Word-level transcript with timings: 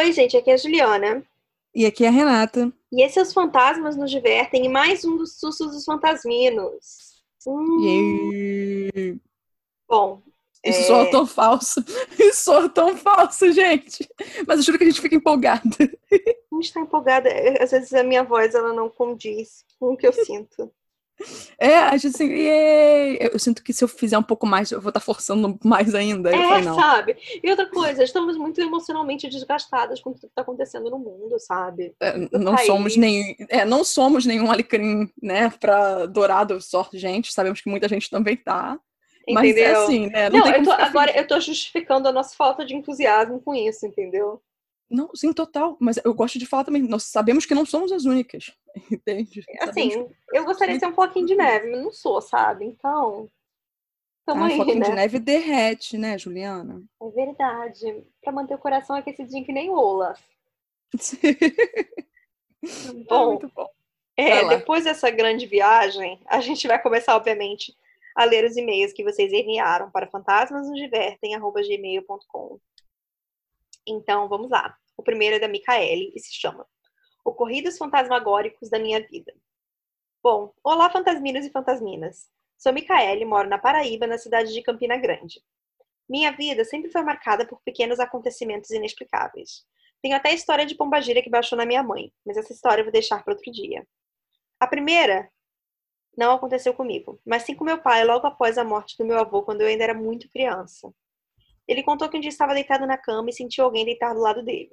Oi, 0.00 0.12
gente, 0.12 0.34
aqui 0.34 0.50
é 0.50 0.54
a 0.54 0.56
Juliana. 0.56 1.22
E 1.74 1.84
aqui 1.84 2.06
é 2.06 2.08
a 2.08 2.10
Renata. 2.10 2.72
E 2.90 3.02
esses 3.02 3.28
Os 3.28 3.34
Fantasmas 3.34 3.98
nos 3.98 4.10
divertem 4.10 4.64
em 4.64 4.68
mais 4.70 5.04
um 5.04 5.18
dos 5.18 5.38
sustos 5.38 5.72
dos 5.72 5.84
fantasminos. 5.84 7.22
Hum. 7.46 9.20
Bom. 9.86 10.22
Isso 10.64 10.80
é... 10.80 10.84
soa 10.84 11.10
tão 11.10 11.26
falso. 11.26 11.84
Isso 12.18 12.44
soa 12.44 12.70
tão 12.70 12.96
falso, 12.96 13.52
gente. 13.52 14.08
Mas 14.48 14.60
eu 14.60 14.64
juro 14.64 14.78
que 14.78 14.84
a 14.84 14.86
gente 14.86 15.02
fica 15.02 15.16
empolgada. 15.16 15.60
A 16.50 16.56
gente 16.56 16.72
tá 16.72 16.80
empolgada. 16.80 17.28
Às 17.62 17.70
vezes 17.70 17.92
a 17.92 18.02
minha 18.02 18.24
voz 18.24 18.54
ela 18.54 18.72
não 18.72 18.88
condiz 18.88 19.66
com 19.78 19.92
o 19.92 19.96
que 19.98 20.06
eu 20.06 20.12
sinto. 20.24 20.72
É, 21.58 21.76
acho 21.76 22.08
assim, 22.08 22.28
eu 23.20 23.38
sinto 23.38 23.62
que 23.62 23.72
se 23.72 23.84
eu 23.84 23.88
fizer 23.88 24.18
um 24.18 24.22
pouco 24.22 24.46
mais, 24.46 24.70
eu 24.70 24.80
vou 24.80 24.90
estar 24.90 25.00
forçando 25.00 25.58
mais 25.64 25.94
ainda. 25.94 26.34
É, 26.34 26.48
falei, 26.48 26.64
sabe? 26.64 27.16
E 27.42 27.50
outra 27.50 27.66
coisa, 27.66 28.02
estamos 28.02 28.36
muito 28.36 28.60
emocionalmente 28.60 29.28
desgastadas 29.28 30.00
com 30.00 30.12
tudo 30.12 30.20
que 30.20 30.26
está 30.26 30.42
acontecendo 30.42 30.90
no 30.90 30.98
mundo, 30.98 31.38
sabe? 31.38 31.94
É, 32.00 32.16
não 32.32 32.54
país. 32.54 32.66
somos 32.66 32.96
nem, 32.96 33.36
é, 33.48 33.64
não 33.64 33.84
somos 33.84 34.24
nenhum 34.24 34.50
alecrim, 34.50 35.10
né, 35.22 35.50
para 35.60 36.06
dourado 36.06 36.60
só, 36.60 36.88
gente. 36.92 37.32
Sabemos 37.32 37.60
que 37.60 37.70
muita 37.70 37.88
gente 37.88 38.08
também 38.08 38.36
tá. 38.36 38.78
Entendeu? 39.28 39.34
Mas 39.34 39.56
é 39.56 39.74
assim, 39.74 40.06
né? 40.08 40.30
Não, 40.30 40.40
não 40.40 40.52
eu 40.52 40.64
tô, 40.64 40.72
agora 40.72 41.12
eu 41.16 41.26
tô 41.26 41.38
justificando 41.38 42.08
a 42.08 42.12
nossa 42.12 42.34
falta 42.34 42.64
de 42.64 42.74
entusiasmo 42.74 43.40
com 43.40 43.54
isso, 43.54 43.86
entendeu? 43.86 44.42
Não, 44.90 45.14
sim, 45.14 45.32
total. 45.32 45.76
Mas 45.78 45.98
eu 46.04 46.12
gosto 46.12 46.38
de 46.38 46.46
falar 46.46 46.64
também. 46.64 46.82
Nós 46.82 47.04
sabemos 47.04 47.46
que 47.46 47.54
não 47.54 47.64
somos 47.64 47.92
as 47.92 48.04
únicas. 48.04 48.52
Entende? 48.90 49.44
Assim, 49.60 49.90
sabemos... 49.90 50.12
eu 50.32 50.44
gostaria 50.44 50.74
de 50.74 50.80
ser 50.80 50.86
um 50.86 50.94
floquinho 50.94 51.26
de 51.26 51.36
neve, 51.36 51.70
mas 51.70 51.82
não 51.82 51.92
sou, 51.92 52.20
sabe? 52.20 52.64
Então. 52.64 53.30
Tamo 54.26 54.42
ah, 54.42 54.48
aí, 54.48 54.56
floquinho 54.56 54.80
né? 54.80 54.86
de 54.86 54.92
neve 54.92 55.18
derrete, 55.20 55.96
né, 55.96 56.18
Juliana? 56.18 56.82
É 57.00 57.08
verdade. 57.10 58.04
Pra 58.20 58.32
manter 58.32 58.54
o 58.54 58.58
coração 58.58 58.96
aquecidinho 58.96 59.44
que 59.44 59.52
nem 59.52 59.70
Ola. 59.70 60.16
bom, 63.08 63.22
é 63.22 63.26
muito 63.26 63.48
bom. 63.54 63.68
É, 64.16 64.48
depois 64.48 64.84
dessa 64.84 65.08
grande 65.08 65.46
viagem, 65.46 66.20
a 66.26 66.40
gente 66.40 66.66
vai 66.66 66.82
começar, 66.82 67.14
obviamente, 67.16 67.74
a 68.14 68.24
ler 68.24 68.44
os 68.44 68.56
e-mails 68.56 68.92
que 68.92 69.04
vocês 69.04 69.32
enviaram 69.32 69.90
para 69.90 70.08
fantasmasnosdivertem.gmail.com. 70.08 72.58
Então, 73.86 74.28
vamos 74.28 74.50
lá. 74.50 74.76
O 74.96 75.02
primeiro 75.02 75.36
é 75.36 75.38
da 75.38 75.48
Micaele 75.48 76.12
e 76.14 76.20
se 76.20 76.34
chama 76.34 76.66
Ocorridos 77.24 77.78
Fantasmagóricos 77.78 78.68
da 78.68 78.78
Minha 78.78 79.00
Vida. 79.06 79.34
Bom, 80.22 80.52
olá 80.62 80.90
fantasminos 80.90 81.46
e 81.46 81.50
fantasminas. 81.50 82.28
Sou 82.58 82.72
Micaele, 82.72 83.24
moro 83.24 83.48
na 83.48 83.58
Paraíba, 83.58 84.06
na 84.06 84.18
cidade 84.18 84.52
de 84.52 84.62
Campina 84.62 84.98
Grande. 84.98 85.42
Minha 86.08 86.30
vida 86.32 86.64
sempre 86.64 86.90
foi 86.90 87.02
marcada 87.02 87.46
por 87.46 87.62
pequenos 87.62 87.98
acontecimentos 87.98 88.70
inexplicáveis. 88.70 89.64
Tenho 90.02 90.16
até 90.16 90.30
a 90.30 90.34
história 90.34 90.66
de 90.66 90.74
pombagira 90.74 91.22
que 91.22 91.30
baixou 91.30 91.56
na 91.56 91.64
minha 91.64 91.82
mãe, 91.82 92.12
mas 92.24 92.36
essa 92.36 92.52
história 92.52 92.80
eu 92.80 92.84
vou 92.84 92.92
deixar 92.92 93.22
para 93.22 93.32
outro 93.32 93.50
dia. 93.50 93.86
A 94.58 94.66
primeira 94.66 95.30
não 96.16 96.32
aconteceu 96.32 96.74
comigo, 96.74 97.20
mas 97.24 97.44
sim 97.44 97.54
com 97.54 97.64
meu 97.64 97.80
pai 97.80 98.04
logo 98.04 98.26
após 98.26 98.58
a 98.58 98.64
morte 98.64 98.96
do 98.98 99.06
meu 99.06 99.18
avô 99.18 99.42
quando 99.42 99.62
eu 99.62 99.68
ainda 99.68 99.84
era 99.84 99.94
muito 99.94 100.28
criança. 100.28 100.92
Ele 101.70 101.84
contou 101.84 102.08
que 102.08 102.16
um 102.16 102.20
dia 102.20 102.30
estava 102.30 102.52
deitado 102.52 102.84
na 102.84 102.98
cama 102.98 103.30
e 103.30 103.32
sentiu 103.32 103.64
alguém 103.64 103.84
deitar 103.84 104.12
do 104.12 104.20
lado 104.20 104.42
dele. 104.42 104.72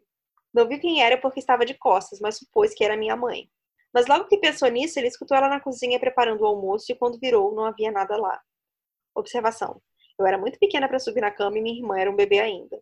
Não 0.51 0.67
viu 0.67 0.79
quem 0.79 1.03
era 1.03 1.15
porque 1.15 1.39
estava 1.39 1.63
de 1.63 1.75
costas, 1.75 2.19
mas 2.19 2.39
supôs 2.39 2.73
que 2.73 2.83
era 2.83 2.97
minha 2.97 3.15
mãe. 3.15 3.47
Mas 3.93 4.07
logo 4.07 4.25
que 4.25 4.39
pensou 4.39 4.67
nisso, 4.67 4.97
ele 4.97 5.07
escutou 5.07 5.37
ela 5.37 5.47
na 5.47 5.59
cozinha 5.59 5.99
preparando 5.99 6.41
o 6.41 6.47
almoço 6.47 6.91
e 6.91 6.95
quando 6.95 7.19
virou, 7.19 7.53
não 7.53 7.65
havia 7.65 7.91
nada 7.91 8.17
lá. 8.17 8.41
Observação. 9.15 9.79
Eu 10.17 10.25
era 10.25 10.39
muito 10.39 10.57
pequena 10.57 10.87
para 10.87 10.97
subir 10.97 11.21
na 11.21 11.29
cama 11.29 11.59
e 11.59 11.61
minha 11.61 11.77
irmã 11.77 11.99
era 11.99 12.09
um 12.09 12.15
bebê 12.15 12.39
ainda. 12.39 12.81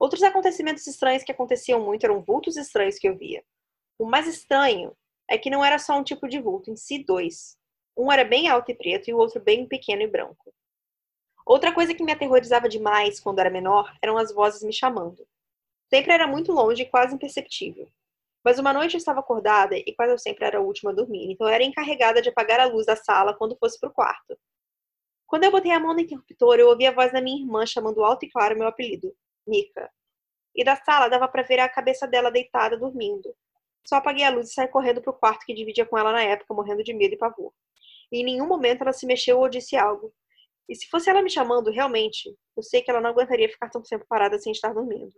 Outros 0.00 0.24
acontecimentos 0.24 0.84
estranhos 0.88 1.22
que 1.22 1.30
aconteciam 1.30 1.78
muito 1.78 2.02
eram 2.02 2.24
vultos 2.24 2.56
estranhos 2.56 2.98
que 2.98 3.08
eu 3.08 3.16
via. 3.16 3.44
O 3.96 4.04
mais 4.04 4.26
estranho 4.26 4.96
é 5.30 5.38
que 5.38 5.48
não 5.48 5.64
era 5.64 5.78
só 5.78 5.96
um 5.96 6.02
tipo 6.02 6.28
de 6.28 6.40
vulto, 6.40 6.72
em 6.72 6.76
si 6.76 7.04
dois. 7.04 7.56
Um 7.96 8.10
era 8.10 8.24
bem 8.24 8.48
alto 8.48 8.72
e 8.72 8.74
preto 8.74 9.08
e 9.08 9.14
o 9.14 9.18
outro 9.18 9.40
bem 9.40 9.64
pequeno 9.64 10.02
e 10.02 10.08
branco. 10.08 10.52
Outra 11.46 11.72
coisa 11.72 11.94
que 11.94 12.02
me 12.02 12.12
aterrorizava 12.12 12.68
demais 12.68 13.20
quando 13.20 13.38
era 13.38 13.50
menor 13.50 13.94
eram 14.02 14.16
as 14.16 14.32
vozes 14.32 14.62
me 14.62 14.72
chamando. 14.72 15.26
Sempre 15.92 16.12
era 16.12 16.26
muito 16.26 16.52
longe 16.52 16.82
e 16.82 16.88
quase 16.88 17.14
imperceptível. 17.14 17.88
Mas 18.42 18.58
uma 18.58 18.72
noite 18.72 18.94
eu 18.94 18.98
estava 18.98 19.20
acordada 19.20 19.76
e 19.76 19.94
quase 19.94 20.12
eu 20.12 20.18
sempre 20.18 20.44
era 20.44 20.58
a 20.58 20.60
última 20.60 20.90
a 20.90 20.94
dormir, 20.94 21.30
então 21.30 21.46
eu 21.46 21.52
era 21.52 21.64
encarregada 21.64 22.20
de 22.20 22.28
apagar 22.28 22.60
a 22.60 22.66
luz 22.66 22.86
da 22.86 22.96
sala 22.96 23.34
quando 23.34 23.56
fosse 23.56 23.78
para 23.80 23.88
o 23.88 23.92
quarto. 23.92 24.38
Quando 25.26 25.44
eu 25.44 25.50
botei 25.50 25.72
a 25.72 25.80
mão 25.80 25.94
no 25.94 26.00
interruptor, 26.00 26.56
eu 26.56 26.68
ouvi 26.68 26.86
a 26.86 26.92
voz 26.92 27.10
da 27.10 27.20
minha 27.20 27.40
irmã 27.40 27.64
chamando 27.66 28.04
alto 28.04 28.24
e 28.24 28.30
claro 28.30 28.56
meu 28.56 28.68
apelido, 28.68 29.14
Mika. 29.46 29.90
E 30.54 30.62
da 30.62 30.76
sala 30.76 31.08
dava 31.08 31.26
para 31.26 31.42
ver 31.42 31.58
a 31.58 31.68
cabeça 31.68 32.06
dela 32.06 32.30
deitada 32.30 32.76
dormindo. 32.76 33.34
Só 33.86 33.96
apaguei 33.96 34.24
a 34.24 34.30
luz 34.30 34.50
e 34.50 34.54
saí 34.54 34.68
correndo 34.68 35.02
para 35.02 35.10
o 35.10 35.14
quarto 35.14 35.44
que 35.44 35.54
dividia 35.54 35.84
com 35.84 35.98
ela 35.98 36.12
na 36.12 36.22
época, 36.22 36.54
morrendo 36.54 36.84
de 36.84 36.94
medo 36.94 37.14
e 37.14 37.18
pavor. 37.18 37.52
E 38.12 38.20
em 38.20 38.24
nenhum 38.24 38.46
momento 38.46 38.82
ela 38.82 38.92
se 38.92 39.06
mexeu 39.06 39.38
ou 39.38 39.48
disse 39.48 39.76
algo. 39.76 40.12
E 40.68 40.74
se 40.74 40.88
fosse 40.88 41.10
ela 41.10 41.22
me 41.22 41.30
chamando, 41.30 41.70
realmente, 41.70 42.34
eu 42.56 42.62
sei 42.62 42.82
que 42.82 42.90
ela 42.90 43.00
não 43.00 43.10
aguentaria 43.10 43.48
ficar 43.48 43.68
tanto 43.68 43.88
tempo 43.88 44.06
parada 44.08 44.38
sem 44.38 44.52
estar 44.52 44.72
dormindo. 44.72 45.12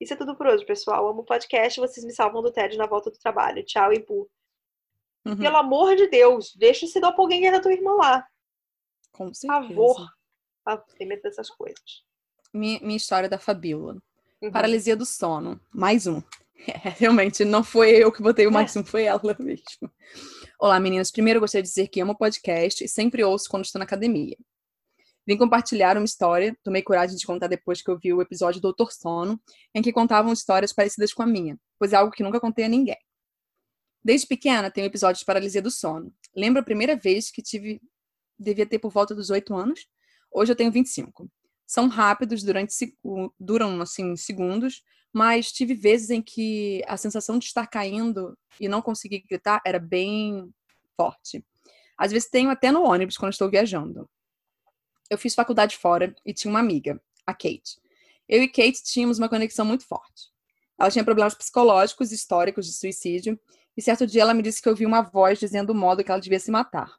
Isso 0.00 0.12
é 0.12 0.16
tudo 0.16 0.36
por 0.36 0.46
hoje, 0.46 0.66
pessoal. 0.66 1.08
Amo 1.08 1.20
o 1.20 1.24
podcast, 1.24 1.80
vocês 1.80 2.04
me 2.04 2.12
salvam 2.12 2.42
do 2.42 2.52
tédio 2.52 2.76
na 2.76 2.86
volta 2.86 3.10
do 3.10 3.18
trabalho. 3.18 3.64
Tchau 3.64 3.92
e 3.92 4.00
pu. 4.00 4.28
Uhum. 5.24 5.36
Pelo 5.36 5.56
amor 5.56 5.94
de 5.94 6.08
Deus, 6.08 6.54
deixa 6.56 6.84
esse 6.84 7.00
doppelganger 7.00 7.52
da 7.52 7.60
tua 7.60 7.72
irmã 7.72 7.94
lá. 7.94 8.26
Com 9.12 9.32
certeza. 9.32 9.74
Por 9.74 9.94
favor. 9.94 10.08
Ah, 10.66 10.76
tem 10.76 11.06
medo 11.06 11.22
dessas 11.22 11.48
coisas. 11.50 12.04
Minha, 12.52 12.80
minha 12.80 12.96
história 12.96 13.28
da 13.28 13.38
Fabíola. 13.38 13.96
Uhum. 14.42 14.50
Paralisia 14.50 14.96
do 14.96 15.06
sono. 15.06 15.60
Mais 15.72 16.06
um. 16.06 16.22
É, 16.64 16.90
realmente, 16.90 17.44
não 17.44 17.64
foi 17.64 17.90
eu 17.90 18.12
que 18.12 18.22
botei 18.22 18.46
o 18.46 18.52
mais 18.52 18.76
é. 18.76 18.78
um, 18.78 18.84
foi 18.84 19.02
ela 19.02 19.36
mesmo. 19.40 19.90
Olá, 20.64 20.78
meninas. 20.78 21.10
Primeiro, 21.10 21.40
gostaria 21.40 21.64
de 21.64 21.68
dizer 21.68 21.88
que 21.88 22.00
amo 22.00 22.16
podcast 22.16 22.84
e 22.84 22.88
sempre 22.88 23.24
ouço 23.24 23.50
quando 23.50 23.64
estou 23.64 23.80
na 23.80 23.84
academia. 23.84 24.36
Vim 25.26 25.36
compartilhar 25.36 25.96
uma 25.96 26.04
história, 26.04 26.56
tomei 26.62 26.82
coragem 26.82 27.16
de 27.16 27.26
contar 27.26 27.48
depois 27.48 27.82
que 27.82 27.90
eu 27.90 27.98
vi 27.98 28.12
o 28.12 28.22
episódio 28.22 28.60
Doutor 28.60 28.92
Sono, 28.92 29.42
em 29.74 29.82
que 29.82 29.92
contavam 29.92 30.32
histórias 30.32 30.72
parecidas 30.72 31.12
com 31.12 31.20
a 31.20 31.26
minha, 31.26 31.58
pois 31.80 31.92
é 31.92 31.96
algo 31.96 32.12
que 32.12 32.22
nunca 32.22 32.38
contei 32.38 32.64
a 32.64 32.68
ninguém. 32.68 32.96
Desde 34.04 34.24
pequena, 34.24 34.70
tenho 34.70 34.86
episódios 34.86 35.18
de 35.18 35.24
paralisia 35.24 35.60
do 35.60 35.68
sono. 35.68 36.14
Lembro 36.32 36.62
a 36.62 36.64
primeira 36.64 36.94
vez 36.94 37.28
que 37.28 37.42
tive, 37.42 37.82
devia 38.38 38.64
ter 38.64 38.78
por 38.78 38.92
volta 38.92 39.16
dos 39.16 39.30
8 39.30 39.52
anos. 39.56 39.88
Hoje 40.30 40.52
eu 40.52 40.56
tenho 40.56 40.70
25. 40.70 41.28
São 41.66 41.88
rápidos, 41.88 42.44
durante, 42.44 42.72
duram 43.36 43.80
assim 43.80 44.14
segundos, 44.14 44.84
mas 45.12 45.52
tive 45.52 45.74
vezes 45.74 46.10
em 46.10 46.22
que 46.22 46.82
a 46.86 46.96
sensação 46.96 47.38
de 47.38 47.44
estar 47.46 47.66
caindo 47.66 48.36
e 48.58 48.68
não 48.68 48.80
conseguir 48.80 49.20
gritar 49.20 49.60
era 49.64 49.78
bem 49.78 50.52
forte. 50.96 51.44
Às 51.98 52.10
vezes 52.10 52.30
tenho 52.30 52.50
até 52.50 52.72
no 52.72 52.82
ônibus 52.82 53.16
quando 53.16 53.32
estou 53.32 53.50
viajando. 53.50 54.08
Eu 55.10 55.18
fiz 55.18 55.34
faculdade 55.34 55.76
fora 55.76 56.14
e 56.24 56.32
tinha 56.32 56.50
uma 56.50 56.60
amiga, 56.60 57.00
a 57.26 57.34
Kate. 57.34 57.80
Eu 58.28 58.42
e 58.42 58.48
Kate 58.48 58.82
tínhamos 58.82 59.18
uma 59.18 59.28
conexão 59.28 59.64
muito 59.64 59.86
forte. 59.86 60.32
Ela 60.78 60.90
tinha 60.90 61.04
problemas 61.04 61.34
psicológicos 61.34 62.10
e 62.10 62.14
históricos 62.14 62.66
de 62.66 62.72
suicídio, 62.72 63.38
e 63.76 63.82
certo 63.82 64.06
dia 64.06 64.22
ela 64.22 64.34
me 64.34 64.42
disse 64.42 64.60
que 64.60 64.68
ouviu 64.68 64.88
uma 64.88 65.02
voz 65.02 65.38
dizendo 65.38 65.70
o 65.70 65.74
modo 65.74 66.02
que 66.02 66.10
ela 66.10 66.20
devia 66.20 66.40
se 66.40 66.50
matar. 66.50 66.92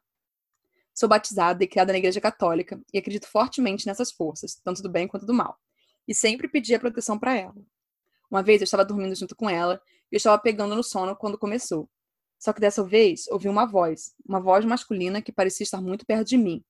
Sou 0.94 1.08
batizada 1.08 1.64
e 1.64 1.66
criada 1.66 1.92
na 1.92 1.98
igreja 1.98 2.20
católica 2.20 2.80
e 2.92 2.98
acredito 2.98 3.26
fortemente 3.26 3.86
nessas 3.86 4.12
forças, 4.12 4.54
tanto 4.62 4.80
do 4.80 4.88
bem 4.88 5.08
quanto 5.08 5.26
do 5.26 5.34
mal, 5.34 5.58
e 6.06 6.14
sempre 6.14 6.48
pedi 6.48 6.74
a 6.74 6.78
proteção 6.78 7.18
para 7.18 7.36
ela. 7.36 7.54
Uma 8.30 8.42
vez 8.42 8.60
eu 8.60 8.64
estava 8.64 8.84
dormindo 8.84 9.14
junto 9.14 9.34
com 9.36 9.48
ela 9.48 9.80
e 10.10 10.14
eu 10.14 10.16
estava 10.16 10.38
pegando 10.38 10.74
no 10.74 10.82
sono 10.82 11.16
quando 11.16 11.38
começou. 11.38 11.88
Só 12.38 12.52
que 12.52 12.60
dessa 12.60 12.84
vez 12.84 13.26
ouvi 13.28 13.48
uma 13.48 13.64
voz, 13.64 14.12
uma 14.26 14.40
voz 14.40 14.64
masculina 14.64 15.22
que 15.22 15.32
parecia 15.32 15.64
estar 15.64 15.80
muito 15.80 16.04
perto 16.04 16.28
de 16.28 16.36
mim, 16.36 16.62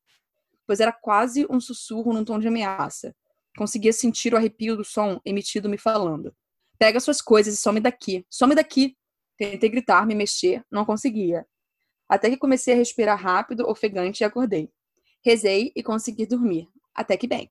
pois 0.66 0.80
era 0.80 0.92
quase 0.92 1.46
um 1.50 1.60
sussurro 1.60 2.12
num 2.12 2.24
tom 2.24 2.38
de 2.38 2.48
ameaça. 2.48 3.14
Conseguia 3.56 3.92
sentir 3.92 4.34
o 4.34 4.36
arrepio 4.36 4.76
do 4.76 4.84
som 4.84 5.20
emitido 5.24 5.68
me 5.68 5.78
falando: 5.78 6.34
Pega 6.78 7.00
suas 7.00 7.20
coisas 7.20 7.54
e 7.54 7.56
some 7.56 7.80
daqui, 7.80 8.26
some 8.30 8.54
daqui. 8.54 8.96
Tentei 9.36 9.68
gritar, 9.68 10.06
me 10.06 10.14
mexer, 10.14 10.64
não 10.70 10.84
conseguia. 10.84 11.46
Até 12.08 12.30
que 12.30 12.36
comecei 12.36 12.74
a 12.74 12.76
respirar 12.76 13.20
rápido, 13.20 13.68
ofegante 13.68 14.22
e 14.22 14.24
acordei. 14.24 14.70
Rezei 15.24 15.72
e 15.74 15.82
consegui 15.82 16.26
dormir. 16.26 16.68
Até 16.94 17.16
que 17.16 17.26
bem. 17.26 17.50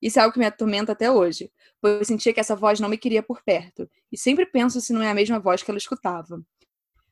Isso 0.00 0.18
é 0.18 0.22
algo 0.22 0.32
que 0.32 0.38
me 0.38 0.46
atormenta 0.46 0.92
até 0.92 1.10
hoje, 1.10 1.50
pois 1.80 2.06
sentia 2.06 2.32
que 2.32 2.40
essa 2.40 2.54
voz 2.54 2.80
não 2.80 2.88
me 2.88 2.98
queria 2.98 3.22
por 3.22 3.42
perto, 3.42 3.88
e 4.12 4.16
sempre 4.16 4.46
penso 4.46 4.80
se 4.80 4.92
não 4.92 5.02
é 5.02 5.10
a 5.10 5.14
mesma 5.14 5.38
voz 5.38 5.62
que 5.62 5.70
ela 5.70 5.78
escutava. 5.78 6.42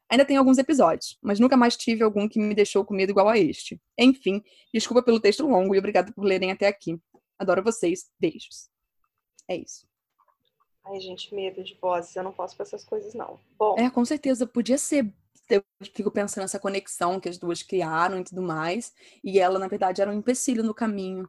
Ainda 0.09 0.25
tem 0.25 0.37
alguns 0.37 0.57
episódios, 0.59 1.19
mas 1.21 1.41
nunca 1.41 1.57
mais 1.57 1.77
tive 1.77 2.05
algum 2.05 2.29
que 2.29 2.39
me 2.39 2.55
deixou 2.55 2.85
com 2.85 2.95
medo 2.95 3.11
igual 3.11 3.29
a 3.29 3.37
este. 3.37 3.81
Enfim, 3.99 4.43
desculpa 4.73 5.03
pelo 5.03 5.19
texto 5.19 5.47
longo 5.47 5.75
e 5.75 5.79
obrigada 5.79 6.13
por 6.13 6.25
lerem 6.25 6.53
até 6.53 6.69
aqui. 6.69 7.01
Adoro 7.39 7.63
vocês. 7.63 8.09
Beijos. 8.19 8.69
É 9.49 9.57
isso. 9.57 9.87
Ai, 10.85 11.01
gente, 11.01 11.35
medo 11.35 11.63
de 11.63 11.77
vozes. 11.81 12.15
Eu 12.15 12.23
não 12.23 12.33
posso 12.33 12.57
com 12.57 12.63
essas 12.63 12.85
coisas, 12.85 13.15
não. 13.15 13.41
Bom. 13.59 13.75
É, 13.77 13.91
com 13.91 14.05
certeza. 14.05 14.47
Podia 14.47 14.79
ser. 14.79 15.13
Eu 15.51 15.63
fico 15.93 16.11
pensando 16.11 16.43
nessa 16.43 16.59
conexão 16.59 17.21
que 17.21 17.29
as 17.29 17.39
duas 17.39 17.63
criaram 17.63 18.21
e 18.21 18.25
tudo 18.25 18.43
mais. 18.43 18.93
E 19.23 19.39
ela, 19.41 19.59
na 19.59 19.69
verdade, 19.69 20.01
era 20.01 20.11
um 20.11 20.15
empecilho 20.15 20.63
no 20.63 20.75
caminho. 20.75 21.29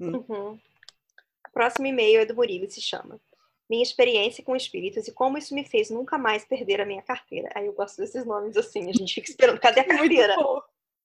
Hum. 0.00 0.24
Uhum. 0.28 0.60
Próximo 1.52 1.86
e-mail 1.86 2.20
é 2.20 2.24
do 2.24 2.34
Murilo 2.34 2.64
e 2.64 2.70
se 2.70 2.80
chama 2.80 3.20
minha 3.72 3.82
experiência 3.82 4.44
com 4.44 4.54
espíritos 4.54 5.08
e 5.08 5.12
como 5.12 5.38
isso 5.38 5.54
me 5.54 5.64
fez 5.64 5.88
nunca 5.88 6.18
mais 6.18 6.44
perder 6.44 6.82
a 6.82 6.84
minha 6.84 7.00
carteira. 7.00 7.48
Aí 7.54 7.66
eu 7.66 7.72
gosto 7.72 7.96
desses 7.96 8.22
nomes 8.26 8.54
assim, 8.54 8.90
a 8.90 8.92
gente 8.92 9.14
fica 9.14 9.30
esperando. 9.30 9.58
Cadê 9.58 9.80
a 9.80 9.84
carteira? 9.88 10.36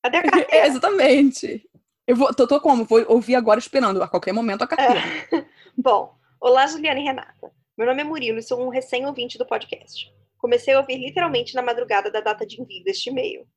Cadê 0.03 0.17
a 0.17 0.23
carteira? 0.29 0.65
É, 0.65 0.67
exatamente. 0.67 1.69
Eu 2.05 2.17
vou, 2.17 2.33
tô, 2.33 2.45
tô 2.45 2.59
como? 2.59 2.83
Vou 2.83 3.05
ouvir 3.07 3.35
agora 3.35 3.57
esperando 3.57 4.03
a 4.03 4.07
qualquer 4.07 4.33
momento 4.33 4.63
a 4.63 4.67
carteira. 4.67 4.99
É. 5.31 5.45
Bom, 5.77 6.13
olá 6.41 6.67
Juliana 6.67 6.99
e 6.99 7.03
Renata. 7.03 7.51
Meu 7.77 7.87
nome 7.87 8.01
é 8.01 8.03
Murilo 8.03 8.39
e 8.39 8.43
sou 8.43 8.61
um 8.61 8.69
recém-ouvinte 8.69 9.37
do 9.37 9.45
podcast. 9.45 10.13
Comecei 10.37 10.73
a 10.73 10.79
ouvir 10.79 10.97
literalmente 10.97 11.55
na 11.55 11.61
madrugada 11.61 12.11
da 12.11 12.19
data 12.19 12.45
de 12.45 12.61
envio 12.61 12.83
deste 12.83 13.09
e-mail 13.09 13.47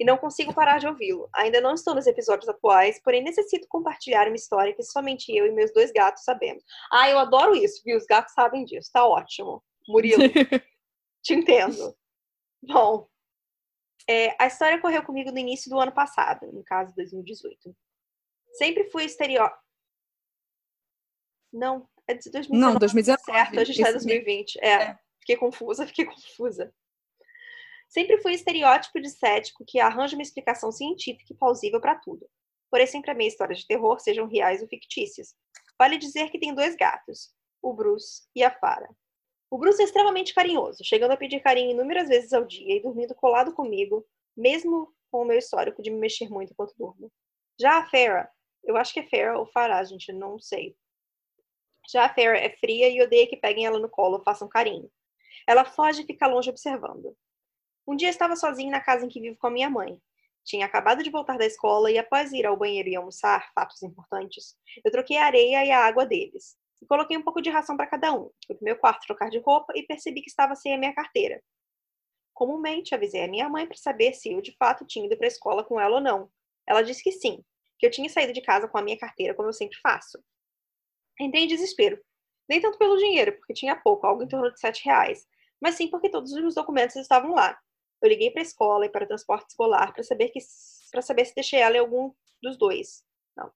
e 0.00 0.04
não 0.04 0.16
consigo 0.16 0.54
parar 0.54 0.78
de 0.78 0.86
ouvi-lo. 0.86 1.28
Ainda 1.34 1.60
não 1.60 1.74
estou 1.74 1.94
nos 1.94 2.06
episódios 2.06 2.48
atuais, 2.48 2.98
porém 3.02 3.22
necessito 3.22 3.68
compartilhar 3.68 4.28
uma 4.28 4.34
história 4.34 4.74
que 4.74 4.82
somente 4.82 5.30
eu 5.30 5.44
e 5.46 5.52
meus 5.52 5.70
dois 5.74 5.92
gatos 5.92 6.24
sabemos. 6.24 6.64
Ah, 6.90 7.10
eu 7.10 7.18
adoro 7.18 7.54
isso, 7.54 7.82
viu? 7.84 7.98
Os 7.98 8.06
gatos 8.06 8.32
sabem 8.32 8.64
disso. 8.64 8.90
Tá 8.90 9.06
ótimo. 9.06 9.62
Murilo, 9.86 10.22
te 11.22 11.34
entendo. 11.34 11.94
Bom, 12.62 13.06
é, 14.08 14.34
a 14.42 14.46
história 14.46 14.78
ocorreu 14.78 15.04
comigo 15.04 15.30
no 15.30 15.38
início 15.38 15.68
do 15.68 15.78
ano 15.78 15.92
passado, 15.92 16.50
no 16.50 16.64
caso 16.64 16.94
2018. 16.96 17.76
Sempre 18.52 18.84
fui 18.84 19.04
estereótipo. 19.04 19.62
Não, 21.52 21.86
é 22.08 22.14
de 22.14 22.30
2019. 22.30 22.58
Não, 22.58 22.78
2019. 22.78 23.22
Certo, 23.22 23.60
a 23.60 23.64
gente 23.64 23.76
está 23.76 23.90
em 23.90 23.92
2020. 23.92 24.58
É, 24.62 24.68
é, 24.68 24.98
fiquei 25.20 25.36
confusa, 25.36 25.86
fiquei 25.86 26.06
confusa. 26.06 26.72
Sempre 27.90 28.22
fui 28.22 28.34
estereótipo 28.34 29.00
de 29.00 29.10
cético 29.10 29.64
que 29.66 29.80
arranja 29.80 30.14
uma 30.14 30.22
explicação 30.22 30.70
científica 30.70 31.32
e 31.32 31.36
plausível 31.36 31.80
para 31.80 31.96
tudo. 31.96 32.24
Porém, 32.70 32.86
sempre 32.86 33.10
amei 33.10 33.26
histórias 33.26 33.58
de 33.58 33.66
terror, 33.66 33.98
sejam 33.98 34.28
reais 34.28 34.62
ou 34.62 34.68
fictícias. 34.68 35.34
Vale 35.76 35.98
dizer 35.98 36.30
que 36.30 36.38
tem 36.38 36.54
dois 36.54 36.76
gatos, 36.76 37.34
o 37.60 37.74
Bruce 37.74 38.22
e 38.32 38.44
a 38.44 38.50
Fara. 38.50 38.88
O 39.50 39.58
Bruce 39.58 39.82
é 39.82 39.84
extremamente 39.84 40.32
carinhoso, 40.32 40.84
chegando 40.84 41.10
a 41.10 41.16
pedir 41.16 41.40
carinho 41.40 41.72
inúmeras 41.72 42.08
vezes 42.08 42.32
ao 42.32 42.44
dia 42.44 42.76
e 42.76 42.80
dormindo 42.80 43.12
colado 43.12 43.52
comigo, 43.52 44.06
mesmo 44.36 44.94
com 45.10 45.22
o 45.22 45.24
meu 45.24 45.36
histórico 45.36 45.82
de 45.82 45.90
me 45.90 45.98
mexer 45.98 46.28
muito 46.28 46.52
enquanto 46.52 46.76
durmo. 46.78 47.10
Já 47.60 47.78
a 47.78 47.90
Farah, 47.90 48.30
eu 48.62 48.76
acho 48.76 48.94
que 48.94 49.00
é 49.00 49.08
Farah 49.08 49.36
ou 49.36 49.46
Farah, 49.46 49.82
gente, 49.82 50.12
não 50.12 50.38
sei. 50.38 50.76
Já 51.90 52.04
a 52.04 52.14
Farah 52.14 52.38
é 52.38 52.50
fria 52.50 52.88
e 52.88 53.02
odeia 53.02 53.26
que 53.26 53.36
peguem 53.36 53.66
ela 53.66 53.80
no 53.80 53.88
colo 53.88 54.18
ou 54.18 54.22
façam 54.22 54.48
carinho. 54.48 54.88
Ela 55.44 55.64
foge 55.64 56.02
e 56.02 56.06
fica 56.06 56.28
longe 56.28 56.48
observando. 56.48 57.16
Um 57.86 57.96
dia 57.96 58.08
estava 58.08 58.36
sozinho 58.36 58.70
na 58.70 58.80
casa 58.80 59.04
em 59.04 59.08
que 59.08 59.20
vivo 59.20 59.36
com 59.38 59.46
a 59.46 59.50
minha 59.50 59.70
mãe. 59.70 60.00
Tinha 60.44 60.66
acabado 60.66 61.02
de 61.02 61.10
voltar 61.10 61.36
da 61.36 61.46
escola 61.46 61.90
e, 61.90 61.98
após 61.98 62.32
ir 62.32 62.46
ao 62.46 62.56
banheiro 62.56 62.88
e 62.88 62.96
almoçar, 62.96 63.50
fatos 63.54 63.82
importantes, 63.82 64.56
eu 64.84 64.90
troquei 64.90 65.16
a 65.16 65.26
areia 65.26 65.64
e 65.64 65.70
a 65.70 65.84
água 65.84 66.06
deles. 66.06 66.56
E 66.80 66.86
coloquei 66.86 67.16
um 67.16 67.22
pouco 67.22 67.42
de 67.42 67.50
ração 67.50 67.76
para 67.76 67.86
cada 67.86 68.12
um. 68.12 68.30
Fui 68.46 68.56
pro 68.56 68.64
meu 68.64 68.76
quarto 68.76 69.06
trocar 69.06 69.28
de 69.28 69.38
roupa 69.38 69.72
e 69.76 69.82
percebi 69.82 70.22
que 70.22 70.30
estava 70.30 70.54
sem 70.54 70.74
a 70.74 70.78
minha 70.78 70.94
carteira. 70.94 71.42
Comumente 72.32 72.94
avisei 72.94 73.22
a 73.22 73.28
minha 73.28 73.48
mãe 73.48 73.66
para 73.66 73.76
saber 73.76 74.14
se 74.14 74.32
eu 74.32 74.40
de 74.40 74.56
fato 74.56 74.86
tinha 74.86 75.04
ido 75.04 75.16
para 75.16 75.26
a 75.26 75.28
escola 75.28 75.62
com 75.62 75.78
ela 75.78 75.96
ou 75.96 76.00
não. 76.00 76.30
Ela 76.66 76.82
disse 76.82 77.02
que 77.02 77.12
sim, 77.12 77.44
que 77.78 77.86
eu 77.86 77.90
tinha 77.90 78.08
saído 78.08 78.32
de 78.32 78.40
casa 78.40 78.66
com 78.66 78.78
a 78.78 78.82
minha 78.82 78.98
carteira, 78.98 79.34
como 79.34 79.48
eu 79.48 79.52
sempre 79.52 79.78
faço. 79.82 80.18
Entrei 81.20 81.44
em 81.44 81.48
desespero. 81.48 82.00
Nem 82.48 82.60
tanto 82.60 82.78
pelo 82.78 82.96
dinheiro, 82.96 83.36
porque 83.36 83.52
tinha 83.52 83.76
pouco, 83.76 84.06
algo 84.06 84.22
em 84.22 84.28
torno 84.28 84.50
de 84.52 84.58
sete 84.58 84.84
reais, 84.84 85.26
mas 85.60 85.74
sim 85.74 85.88
porque 85.88 86.08
todos 86.08 86.32
os 86.32 86.54
documentos 86.54 86.96
estavam 86.96 87.32
lá. 87.34 87.58
Eu 88.02 88.08
liguei 88.08 88.30
para 88.30 88.40
a 88.40 88.42
escola 88.42 88.86
e 88.86 88.88
para 88.88 89.04
o 89.04 89.08
transporte 89.08 89.50
escolar 89.50 89.92
para 89.92 90.02
saber 90.02 90.30
que 90.30 90.40
para 90.90 91.02
saber 91.02 91.24
se 91.24 91.34
deixei 91.34 91.60
ela 91.60 91.76
em 91.76 91.80
algum 91.80 92.12
dos 92.42 92.56
dois. 92.56 93.04
Não. 93.36 93.52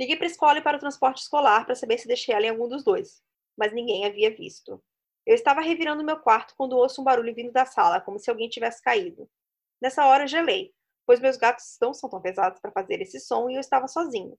Liguei 0.00 0.16
para 0.16 0.26
a 0.26 0.30
escola 0.30 0.58
e 0.58 0.62
para 0.62 0.76
o 0.76 0.80
transporte 0.80 1.22
escolar 1.22 1.64
para 1.64 1.74
saber 1.74 1.98
se 1.98 2.08
deixei 2.08 2.34
ela 2.34 2.46
em 2.46 2.50
algum 2.50 2.68
dos 2.68 2.82
dois, 2.82 3.22
mas 3.56 3.72
ninguém 3.72 4.06
havia 4.06 4.34
visto. 4.34 4.82
Eu 5.26 5.34
estava 5.34 5.60
revirando 5.60 6.02
meu 6.02 6.18
quarto 6.18 6.54
quando 6.56 6.76
ouço 6.76 7.02
um 7.02 7.04
barulho 7.04 7.34
vindo 7.34 7.52
da 7.52 7.66
sala, 7.66 8.00
como 8.00 8.18
se 8.18 8.30
alguém 8.30 8.48
tivesse 8.48 8.82
caído. 8.82 9.30
Nessa 9.80 10.06
hora 10.06 10.26
gelei, 10.26 10.74
pois 11.06 11.20
meus 11.20 11.36
gatos 11.36 11.76
não 11.80 11.92
são 11.92 12.08
tão 12.08 12.20
pesados 12.20 12.60
para 12.60 12.72
fazer 12.72 13.00
esse 13.02 13.20
som 13.20 13.48
e 13.50 13.54
eu 13.54 13.60
estava 13.60 13.86
sozinho. 13.86 14.38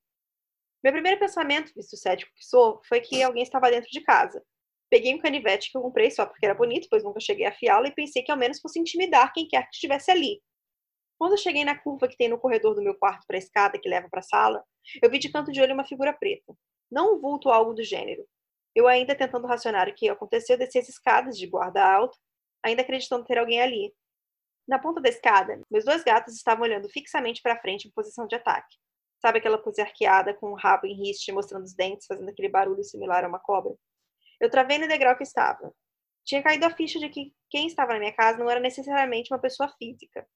Meu 0.83 0.91
primeiro 0.93 1.19
pensamento, 1.19 1.73
visto 1.75 1.95
cético 1.95 2.33
que 2.33 2.45
sou, 2.45 2.81
foi 2.87 3.01
que 3.01 3.21
alguém 3.21 3.43
estava 3.43 3.69
dentro 3.69 3.89
de 3.89 4.01
casa, 4.01 4.43
Peguei 4.89 5.13
um 5.13 5.19
canivete 5.19 5.71
que 5.71 5.77
eu 5.77 5.81
comprei 5.81 6.09
só 6.09 6.25
porque 6.25 6.45
era 6.45 6.55
bonito, 6.55 6.87
pois 6.89 7.03
nunca 7.03 7.19
cheguei 7.19 7.45
a 7.45 7.49
afiá-lo 7.49 7.87
e 7.87 7.93
pensei 7.93 8.23
que 8.23 8.31
ao 8.31 8.37
menos 8.37 8.59
fosse 8.59 8.79
intimidar 8.79 9.31
quem 9.33 9.47
quer 9.47 9.63
que 9.63 9.75
estivesse 9.75 10.09
ali. 10.09 10.41
Quando 11.17 11.33
eu 11.33 11.37
cheguei 11.37 11.63
na 11.63 11.77
curva 11.77 12.07
que 12.07 12.17
tem 12.17 12.29
no 12.29 12.39
corredor 12.39 12.73
do 12.73 12.81
meu 12.81 12.95
quarto 12.95 13.25
para 13.27 13.35
a 13.35 13.39
escada 13.39 13.77
que 13.77 13.89
leva 13.89 14.07
para 14.09 14.21
a 14.21 14.23
sala, 14.23 14.63
eu 15.01 15.09
vi 15.09 15.19
de 15.19 15.29
canto 15.29 15.51
de 15.51 15.61
olho 15.61 15.73
uma 15.73 15.85
figura 15.85 16.13
preta. 16.13 16.55
Não 16.89 17.15
um 17.15 17.19
vulto 17.19 17.49
ou 17.49 17.53
algo 17.53 17.73
do 17.73 17.83
gênero. 17.83 18.25
Eu 18.73 18.87
ainda 18.87 19.13
tentando 19.13 19.45
racionar 19.45 19.89
o 19.89 19.93
que 19.93 20.09
aconteceu, 20.09 20.57
desci 20.57 20.79
as 20.79 20.89
escadas 20.89 21.37
de 21.37 21.45
guarda 21.45 21.83
alto, 21.83 22.17
ainda 22.63 22.81
acreditando 22.81 23.25
ter 23.25 23.37
alguém 23.37 23.61
ali. 23.61 23.93
Na 24.67 24.79
ponta 24.79 25.01
da 25.01 25.09
escada, 25.09 25.61
meus 25.69 25.83
dois 25.83 26.03
gatos 26.03 26.35
estavam 26.35 26.63
olhando 26.63 26.87
fixamente 26.89 27.41
para 27.41 27.59
frente 27.59 27.87
em 27.87 27.91
posição 27.91 28.25
de 28.25 28.35
ataque. 28.35 28.77
Sabe 29.21 29.39
aquela 29.39 29.57
pose 29.57 29.81
arqueada 29.81 30.33
com 30.33 30.51
o 30.51 30.55
rabo 30.55 30.87
em 30.87 30.95
riste, 30.95 31.31
mostrando 31.31 31.65
os 31.65 31.73
dentes, 31.73 32.07
fazendo 32.07 32.29
aquele 32.29 32.47
barulho 32.47 32.83
similar 32.83 33.25
a 33.25 33.27
uma 33.27 33.39
cobra? 33.39 33.75
Eu 34.39 34.49
travei 34.49 34.77
no 34.77 34.87
degrau 34.87 35.15
que 35.17 35.23
estava. 35.23 35.73
Tinha 36.25 36.43
caído 36.43 36.65
a 36.65 36.69
ficha 36.69 36.99
de 36.99 37.09
que 37.09 37.33
quem 37.49 37.67
estava 37.67 37.93
na 37.93 37.99
minha 37.99 38.13
casa 38.13 38.37
não 38.37 38.49
era 38.49 38.59
necessariamente 38.59 39.33
uma 39.33 39.39
pessoa 39.39 39.69
física. 39.77 40.27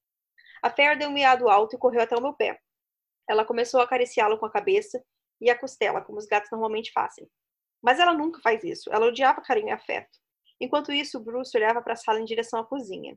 A 0.62 0.70
Fer 0.70 0.98
deu 0.98 1.08
um 1.08 1.12
miado 1.12 1.48
alto 1.48 1.76
e 1.76 1.78
correu 1.78 2.02
até 2.02 2.16
o 2.16 2.20
meu 2.20 2.34
pé. 2.34 2.58
Ela 3.28 3.44
começou 3.44 3.80
a 3.80 3.84
acariciá-lo 3.84 4.38
com 4.38 4.46
a 4.46 4.50
cabeça 4.50 5.02
e 5.40 5.50
a 5.50 5.58
costela, 5.58 6.02
como 6.02 6.18
os 6.18 6.26
gatos 6.26 6.50
normalmente 6.50 6.92
fazem. 6.92 7.28
Mas 7.82 7.98
ela 7.98 8.14
nunca 8.14 8.40
faz 8.40 8.64
isso. 8.64 8.90
Ela 8.92 9.06
odiava 9.06 9.42
carinho 9.42 9.68
e 9.68 9.72
afeto. 9.72 10.18
Enquanto 10.60 10.92
isso, 10.92 11.20
Bruce 11.20 11.56
olhava 11.56 11.82
para 11.82 11.94
a 11.94 11.96
sala 11.96 12.20
em 12.20 12.24
direção 12.24 12.60
à 12.60 12.64
cozinha. 12.64 13.16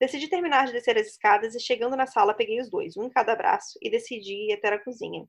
Decidi 0.00 0.28
terminar 0.28 0.66
de 0.66 0.72
descer 0.72 0.96
as 0.96 1.08
escadas 1.08 1.54
e, 1.54 1.60
chegando 1.60 1.96
na 1.96 2.06
sala, 2.06 2.34
peguei 2.34 2.60
os 2.60 2.70
dois, 2.70 2.96
um 2.96 3.04
em 3.04 3.10
cada 3.10 3.36
braço, 3.36 3.78
e 3.82 3.90
decidi 3.90 4.48
ir 4.48 4.54
até 4.54 4.68
a 4.68 4.82
cozinha. 4.82 5.26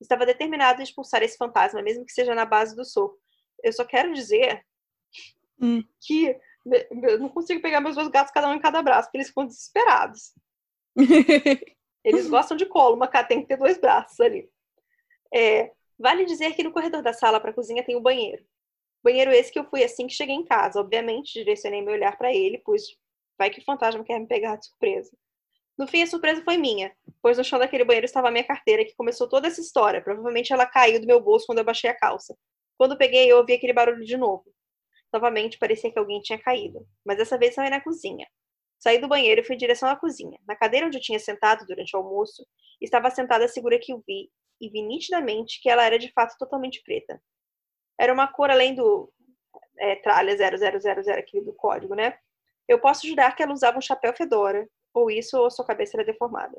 Estava 0.00 0.26
determinado 0.26 0.80
a 0.80 0.82
expulsar 0.82 1.22
esse 1.22 1.36
fantasma, 1.36 1.82
mesmo 1.82 2.04
que 2.04 2.12
seja 2.12 2.34
na 2.34 2.44
base 2.44 2.74
do 2.74 2.84
soco, 2.84 3.18
eu 3.62 3.72
só 3.72 3.84
quero 3.84 4.12
dizer 4.12 4.64
hum. 5.60 5.82
que 6.00 6.36
eu 7.02 7.18
não 7.18 7.28
consigo 7.28 7.62
pegar 7.62 7.80
meus 7.80 7.96
dois 7.96 8.08
gatos 8.08 8.32
cada 8.32 8.48
um 8.48 8.54
em 8.54 8.60
cada 8.60 8.82
braço, 8.82 9.08
porque 9.08 9.18
eles 9.18 9.28
ficam 9.28 9.46
desesperados. 9.46 10.32
eles 12.04 12.28
gostam 12.28 12.56
de 12.56 12.66
colo, 12.66 12.96
uma 12.96 13.08
tem 13.24 13.40
que 13.40 13.48
ter 13.48 13.56
dois 13.56 13.78
braços 13.78 14.20
ali. 14.20 14.48
É, 15.32 15.72
vale 15.98 16.24
dizer 16.24 16.54
que 16.54 16.62
no 16.62 16.72
corredor 16.72 17.02
da 17.02 17.12
sala 17.12 17.40
para 17.40 17.50
a 17.50 17.54
cozinha 17.54 17.84
tem 17.84 17.96
o 17.96 17.98
um 17.98 18.02
banheiro. 18.02 18.44
Banheiro 19.02 19.30
esse 19.30 19.50
que 19.50 19.58
eu 19.58 19.64
fui 19.64 19.82
assim 19.82 20.06
que 20.06 20.12
cheguei 20.12 20.34
em 20.34 20.44
casa. 20.44 20.80
Obviamente, 20.80 21.32
direcionei 21.32 21.80
meu 21.80 21.94
olhar 21.94 22.16
para 22.18 22.34
ele, 22.34 22.58
pois 22.58 22.82
vai 23.38 23.48
que 23.48 23.60
o 23.60 23.64
fantasma 23.64 24.04
quer 24.04 24.18
me 24.18 24.26
pegar 24.26 24.56
de 24.56 24.66
surpresa. 24.66 25.10
No 25.78 25.86
fim, 25.86 26.02
a 26.02 26.06
surpresa 26.06 26.42
foi 26.44 26.58
minha, 26.58 26.94
pois 27.22 27.38
no 27.38 27.44
chão 27.44 27.58
daquele 27.58 27.84
banheiro 27.84 28.04
estava 28.04 28.28
a 28.28 28.30
minha 28.30 28.44
carteira, 28.44 28.84
que 28.84 28.94
começou 28.94 29.26
toda 29.26 29.48
essa 29.48 29.62
história. 29.62 30.02
Provavelmente 30.02 30.52
ela 30.52 30.66
caiu 30.66 31.00
do 31.00 31.06
meu 31.06 31.18
bolso 31.20 31.46
quando 31.46 31.58
eu 31.58 31.64
baixei 31.64 31.88
a 31.88 31.96
calça. 31.96 32.36
Quando 32.80 32.96
peguei, 32.96 33.30
eu 33.30 33.36
ouvi 33.36 33.52
aquele 33.52 33.74
barulho 33.74 34.02
de 34.02 34.16
novo. 34.16 34.42
Novamente, 35.12 35.58
parecia 35.58 35.92
que 35.92 35.98
alguém 35.98 36.18
tinha 36.22 36.38
caído, 36.38 36.88
mas 37.04 37.18
dessa 37.18 37.36
vez 37.36 37.50
estava 37.50 37.68
na 37.68 37.78
cozinha. 37.78 38.26
Saí 38.78 38.96
do 38.96 39.06
banheiro 39.06 39.42
e 39.42 39.44
fui 39.44 39.54
em 39.54 39.58
direção 39.58 39.86
à 39.86 39.96
cozinha. 39.96 40.40
Na 40.48 40.56
cadeira 40.56 40.86
onde 40.86 40.96
eu 40.96 41.02
tinha 41.02 41.18
sentado 41.18 41.66
durante 41.66 41.94
o 41.94 41.98
almoço, 41.98 42.42
estava 42.80 43.10
sentada 43.10 43.44
a 43.44 43.48
figura 43.50 43.78
que 43.78 43.92
eu 43.92 44.02
vi, 44.06 44.30
e 44.58 44.70
vi 44.70 44.80
nitidamente 44.80 45.60
que 45.60 45.68
ela 45.68 45.84
era 45.84 45.98
de 45.98 46.10
fato 46.10 46.38
totalmente 46.38 46.82
preta. 46.82 47.22
Era 48.00 48.14
uma 48.14 48.26
cor 48.26 48.50
além 48.50 48.74
do 48.74 49.12
é, 49.78 49.96
tralha 49.96 50.34
0000, 50.34 51.12
aquele 51.18 51.44
do 51.44 51.52
código, 51.52 51.94
né? 51.94 52.18
Eu 52.66 52.80
posso 52.80 53.06
jurar 53.06 53.36
que 53.36 53.42
ela 53.42 53.52
usava 53.52 53.76
um 53.76 53.82
chapéu 53.82 54.14
fedora, 54.16 54.66
ou 54.94 55.10
isso, 55.10 55.36
ou 55.38 55.50
sua 55.50 55.66
cabeça 55.66 55.98
era 55.98 56.06
deformada. 56.06 56.58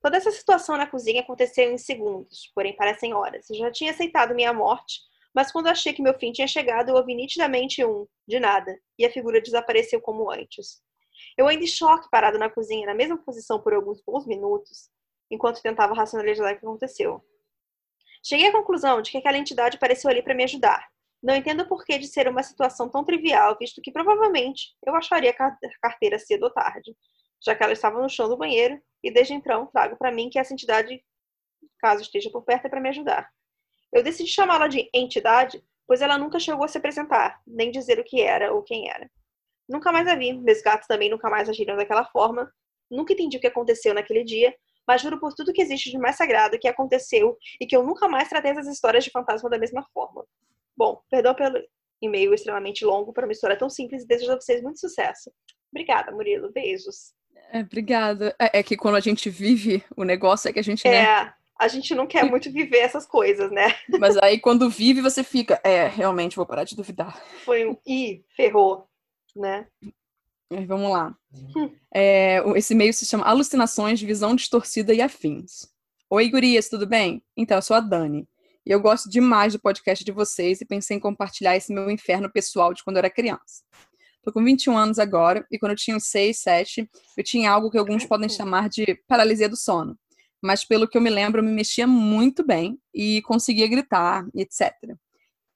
Toda 0.00 0.18
essa 0.18 0.30
situação 0.30 0.76
na 0.76 0.86
cozinha 0.86 1.22
aconteceu 1.22 1.68
em 1.68 1.78
segundos, 1.78 2.48
porém 2.54 2.76
parecem 2.76 3.12
horas. 3.12 3.50
Eu 3.50 3.56
já 3.56 3.72
tinha 3.72 3.90
aceitado 3.90 4.36
minha 4.36 4.52
morte 4.52 5.08
mas 5.38 5.52
quando 5.52 5.68
achei 5.68 5.92
que 5.92 6.02
meu 6.02 6.18
fim 6.18 6.32
tinha 6.32 6.48
chegado, 6.48 6.88
eu 6.88 6.96
ouvi 6.96 7.14
nitidamente 7.14 7.84
um 7.84 8.08
de 8.26 8.40
nada, 8.40 8.76
e 8.98 9.06
a 9.06 9.12
figura 9.12 9.40
desapareceu 9.40 10.00
como 10.00 10.28
antes. 10.32 10.82
Eu 11.36 11.46
ainda 11.46 11.62
em 11.62 11.66
choque, 11.68 12.08
parado 12.10 12.40
na 12.40 12.50
cozinha, 12.50 12.84
na 12.84 12.92
mesma 12.92 13.16
posição 13.16 13.62
por 13.62 13.72
alguns 13.72 14.02
bons 14.02 14.26
minutos, 14.26 14.90
enquanto 15.30 15.62
tentava 15.62 15.94
racionalizar 15.94 16.52
o 16.52 16.58
que 16.58 16.66
aconteceu. 16.66 17.24
Cheguei 18.20 18.48
à 18.48 18.52
conclusão 18.52 19.00
de 19.00 19.12
que 19.12 19.18
aquela 19.18 19.38
entidade 19.38 19.76
apareceu 19.76 20.10
ali 20.10 20.24
para 20.24 20.34
me 20.34 20.42
ajudar. 20.42 20.88
Não 21.22 21.36
entendo 21.36 21.60
o 21.60 21.68
porquê 21.68 22.00
de 22.00 22.08
ser 22.08 22.26
uma 22.26 22.42
situação 22.42 22.88
tão 22.88 23.04
trivial, 23.04 23.56
visto 23.60 23.80
que 23.80 23.92
provavelmente 23.92 24.74
eu 24.84 24.96
acharia 24.96 25.30
a 25.30 25.56
carteira 25.80 26.18
cedo 26.18 26.46
ou 26.46 26.50
tarde, 26.50 26.96
já 27.40 27.54
que 27.54 27.62
ela 27.62 27.74
estava 27.74 28.02
no 28.02 28.10
chão 28.10 28.28
do 28.28 28.36
banheiro, 28.36 28.82
e 29.04 29.12
desde 29.12 29.34
então 29.34 29.66
trago 29.66 29.96
para 29.96 30.10
mim 30.10 30.30
que 30.30 30.36
essa 30.40 30.52
entidade, 30.52 31.00
caso 31.78 32.02
esteja 32.02 32.28
por 32.28 32.42
perto, 32.42 32.66
é 32.66 32.68
para 32.68 32.80
me 32.80 32.88
ajudar. 32.88 33.30
Eu 33.92 34.02
decidi 34.02 34.30
chamá-la 34.30 34.68
de 34.68 34.88
entidade, 34.92 35.62
pois 35.86 36.02
ela 36.02 36.18
nunca 36.18 36.38
chegou 36.38 36.64
a 36.64 36.68
se 36.68 36.78
apresentar, 36.78 37.40
nem 37.46 37.70
dizer 37.70 37.98
o 37.98 38.04
que 38.04 38.20
era 38.20 38.52
ou 38.52 38.62
quem 38.62 38.90
era. 38.90 39.10
Nunca 39.68 39.92
mais 39.92 40.06
a 40.08 40.14
vi, 40.14 40.32
meus 40.32 40.62
gatos 40.62 40.86
também 40.86 41.10
nunca 41.10 41.28
mais 41.28 41.48
agiram 41.48 41.76
daquela 41.76 42.04
forma. 42.04 42.50
Nunca 42.90 43.12
entendi 43.12 43.36
o 43.36 43.40
que 43.40 43.46
aconteceu 43.46 43.92
naquele 43.92 44.24
dia, 44.24 44.54
mas 44.86 45.02
juro 45.02 45.20
por 45.20 45.34
tudo 45.34 45.52
que 45.52 45.60
existe 45.60 45.90
de 45.90 45.98
mais 45.98 46.16
sagrado 46.16 46.58
que 46.58 46.66
aconteceu 46.66 47.36
e 47.60 47.66
que 47.66 47.76
eu 47.76 47.82
nunca 47.82 48.08
mais 48.08 48.28
tratei 48.28 48.52
essas 48.52 48.66
histórias 48.66 49.04
de 49.04 49.10
fantasma 49.10 49.50
da 49.50 49.58
mesma 49.58 49.84
forma. 49.92 50.24
Bom, 50.76 51.02
perdão 51.10 51.34
pelo 51.34 51.62
e-mail 52.00 52.32
extremamente 52.32 52.84
longo 52.84 53.12
para 53.12 53.26
uma 53.26 53.32
história 53.32 53.58
tão 53.58 53.68
simples 53.68 54.04
e 54.04 54.06
desejo 54.06 54.32
a 54.32 54.40
vocês 54.40 54.62
muito 54.62 54.80
sucesso. 54.80 55.30
Obrigada, 55.70 56.12
Murilo. 56.12 56.50
Beijos. 56.50 57.12
É, 57.52 57.60
obrigada. 57.60 58.34
É, 58.38 58.60
é, 58.60 58.62
que 58.62 58.76
quando 58.76 58.96
a 58.96 59.00
gente 59.00 59.28
vive 59.28 59.84
o 59.96 60.04
negócio 60.04 60.48
é 60.48 60.52
que 60.52 60.58
a 60.58 60.62
gente. 60.62 60.86
É, 60.86 61.02
né? 61.02 61.34
A 61.58 61.66
gente 61.66 61.94
não 61.94 62.06
quer 62.06 62.24
muito 62.24 62.52
viver 62.52 62.78
essas 62.78 63.04
coisas, 63.04 63.50
né? 63.50 63.74
Mas 63.98 64.16
aí 64.18 64.38
quando 64.38 64.70
vive, 64.70 65.00
você 65.00 65.24
fica. 65.24 65.60
É, 65.64 65.88
realmente 65.88 66.36
vou 66.36 66.46
parar 66.46 66.64
de 66.64 66.76
duvidar. 66.76 67.20
Foi 67.44 67.66
um. 67.66 67.76
Ih, 67.86 68.24
ferrou, 68.36 68.86
né? 69.34 69.66
Vamos 70.66 70.90
lá. 70.90 71.14
Hum. 71.54 71.70
É, 71.92 72.42
esse 72.56 72.72
e-mail 72.72 72.92
se 72.94 73.04
chama 73.04 73.24
Alucinações, 73.24 74.00
Visão 74.00 74.34
Distorcida 74.34 74.94
e 74.94 75.02
Afins. 75.02 75.68
Oi, 76.08 76.30
gurias, 76.30 76.70
tudo 76.70 76.86
bem? 76.86 77.22
Então, 77.36 77.58
eu 77.58 77.62
sou 77.62 77.76
a 77.76 77.80
Dani. 77.80 78.26
E 78.64 78.70
eu 78.70 78.80
gosto 78.80 79.10
demais 79.10 79.52
do 79.52 79.58
podcast 79.58 80.02
de 80.02 80.12
vocês 80.12 80.60
e 80.60 80.64
pensei 80.64 80.96
em 80.96 81.00
compartilhar 81.00 81.56
esse 81.56 81.72
meu 81.72 81.90
inferno 81.90 82.30
pessoal 82.30 82.72
de 82.72 82.82
quando 82.82 82.96
eu 82.96 83.00
era 83.00 83.10
criança. 83.10 83.62
Tô 84.22 84.32
com 84.32 84.42
21 84.42 84.76
anos 84.76 84.98
agora 84.98 85.46
e 85.50 85.58
quando 85.58 85.72
eu 85.72 85.76
tinha 85.76 85.96
uns 85.96 86.06
6, 86.06 86.38
7, 86.38 86.90
eu 87.16 87.24
tinha 87.24 87.50
algo 87.50 87.70
que 87.70 87.78
alguns 87.78 88.04
podem 88.06 88.28
chamar 88.30 88.68
de 88.68 88.94
paralisia 89.06 89.48
do 89.48 89.56
sono. 89.56 89.98
Mas 90.42 90.64
pelo 90.64 90.88
que 90.88 90.96
eu 90.96 91.02
me 91.02 91.10
lembro, 91.10 91.40
eu 91.40 91.44
me 91.44 91.50
mexia 91.50 91.86
muito 91.86 92.44
bem 92.46 92.78
e 92.94 93.20
conseguia 93.22 93.66
gritar, 93.66 94.26
etc. 94.34 94.72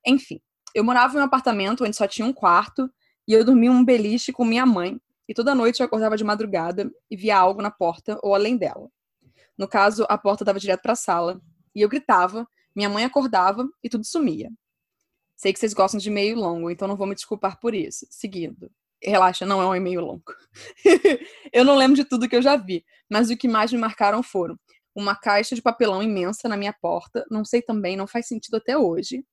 Enfim, 0.06 0.40
eu 0.74 0.82
morava 0.82 1.16
em 1.16 1.20
um 1.20 1.24
apartamento 1.24 1.84
onde 1.84 1.96
só 1.96 2.06
tinha 2.06 2.26
um 2.26 2.32
quarto 2.32 2.90
e 3.26 3.32
eu 3.32 3.44
dormia 3.44 3.70
um 3.70 3.84
beliche 3.84 4.32
com 4.32 4.44
minha 4.44 4.66
mãe. 4.66 5.00
E 5.28 5.34
toda 5.34 5.54
noite 5.54 5.80
eu 5.80 5.86
acordava 5.86 6.16
de 6.16 6.24
madrugada 6.24 6.90
e 7.10 7.16
via 7.16 7.38
algo 7.38 7.62
na 7.62 7.70
porta 7.70 8.18
ou 8.22 8.34
além 8.34 8.56
dela. 8.56 8.90
No 9.56 9.68
caso, 9.68 10.04
a 10.08 10.18
porta 10.18 10.44
dava 10.44 10.58
direto 10.58 10.82
para 10.82 10.92
a 10.92 10.96
sala. 10.96 11.40
E 11.74 11.80
eu 11.80 11.88
gritava, 11.88 12.46
minha 12.74 12.88
mãe 12.88 13.04
acordava 13.04 13.68
e 13.82 13.88
tudo 13.88 14.04
sumia. 14.04 14.50
Sei 15.36 15.52
que 15.52 15.58
vocês 15.58 15.72
gostam 15.72 15.98
de 15.98 16.08
e-mail 16.08 16.36
longo, 16.36 16.70
então 16.70 16.88
não 16.88 16.96
vou 16.96 17.06
me 17.06 17.14
desculpar 17.14 17.58
por 17.60 17.74
isso. 17.74 18.06
Seguindo. 18.10 18.70
Relaxa, 19.02 19.44
não 19.44 19.60
é 19.60 19.66
um 19.66 19.74
e-mail 19.74 20.00
longo. 20.00 20.22
eu 21.52 21.64
não 21.64 21.76
lembro 21.76 21.96
de 21.96 22.04
tudo 22.04 22.28
que 22.28 22.36
eu 22.36 22.42
já 22.42 22.56
vi, 22.56 22.84
mas 23.10 23.30
o 23.30 23.36
que 23.36 23.48
mais 23.48 23.72
me 23.72 23.78
marcaram 23.78 24.22
foram 24.22 24.56
uma 24.94 25.16
caixa 25.16 25.54
de 25.54 25.62
papelão 25.62 26.02
imensa 26.02 26.48
na 26.48 26.56
minha 26.56 26.72
porta, 26.72 27.24
não 27.30 27.44
sei 27.44 27.62
também, 27.62 27.96
não 27.96 28.06
faz 28.06 28.28
sentido 28.28 28.56
até 28.56 28.76
hoje. 28.76 29.24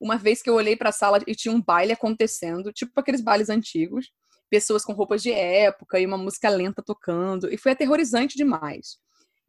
Uma 0.00 0.16
vez 0.16 0.42
que 0.42 0.48
eu 0.48 0.54
olhei 0.54 0.76
para 0.76 0.88
a 0.88 0.92
sala 0.92 1.20
e 1.26 1.34
tinha 1.34 1.52
um 1.52 1.62
baile 1.62 1.92
acontecendo, 1.92 2.72
tipo 2.72 2.92
aqueles 2.98 3.20
bailes 3.20 3.50
antigos, 3.50 4.10
pessoas 4.50 4.84
com 4.84 4.92
roupas 4.92 5.22
de 5.22 5.32
época 5.32 5.98
e 5.98 6.06
uma 6.06 6.18
música 6.18 6.48
lenta 6.48 6.82
tocando, 6.82 7.52
e 7.52 7.56
foi 7.56 7.72
aterrorizante 7.72 8.36
demais. 8.36 8.98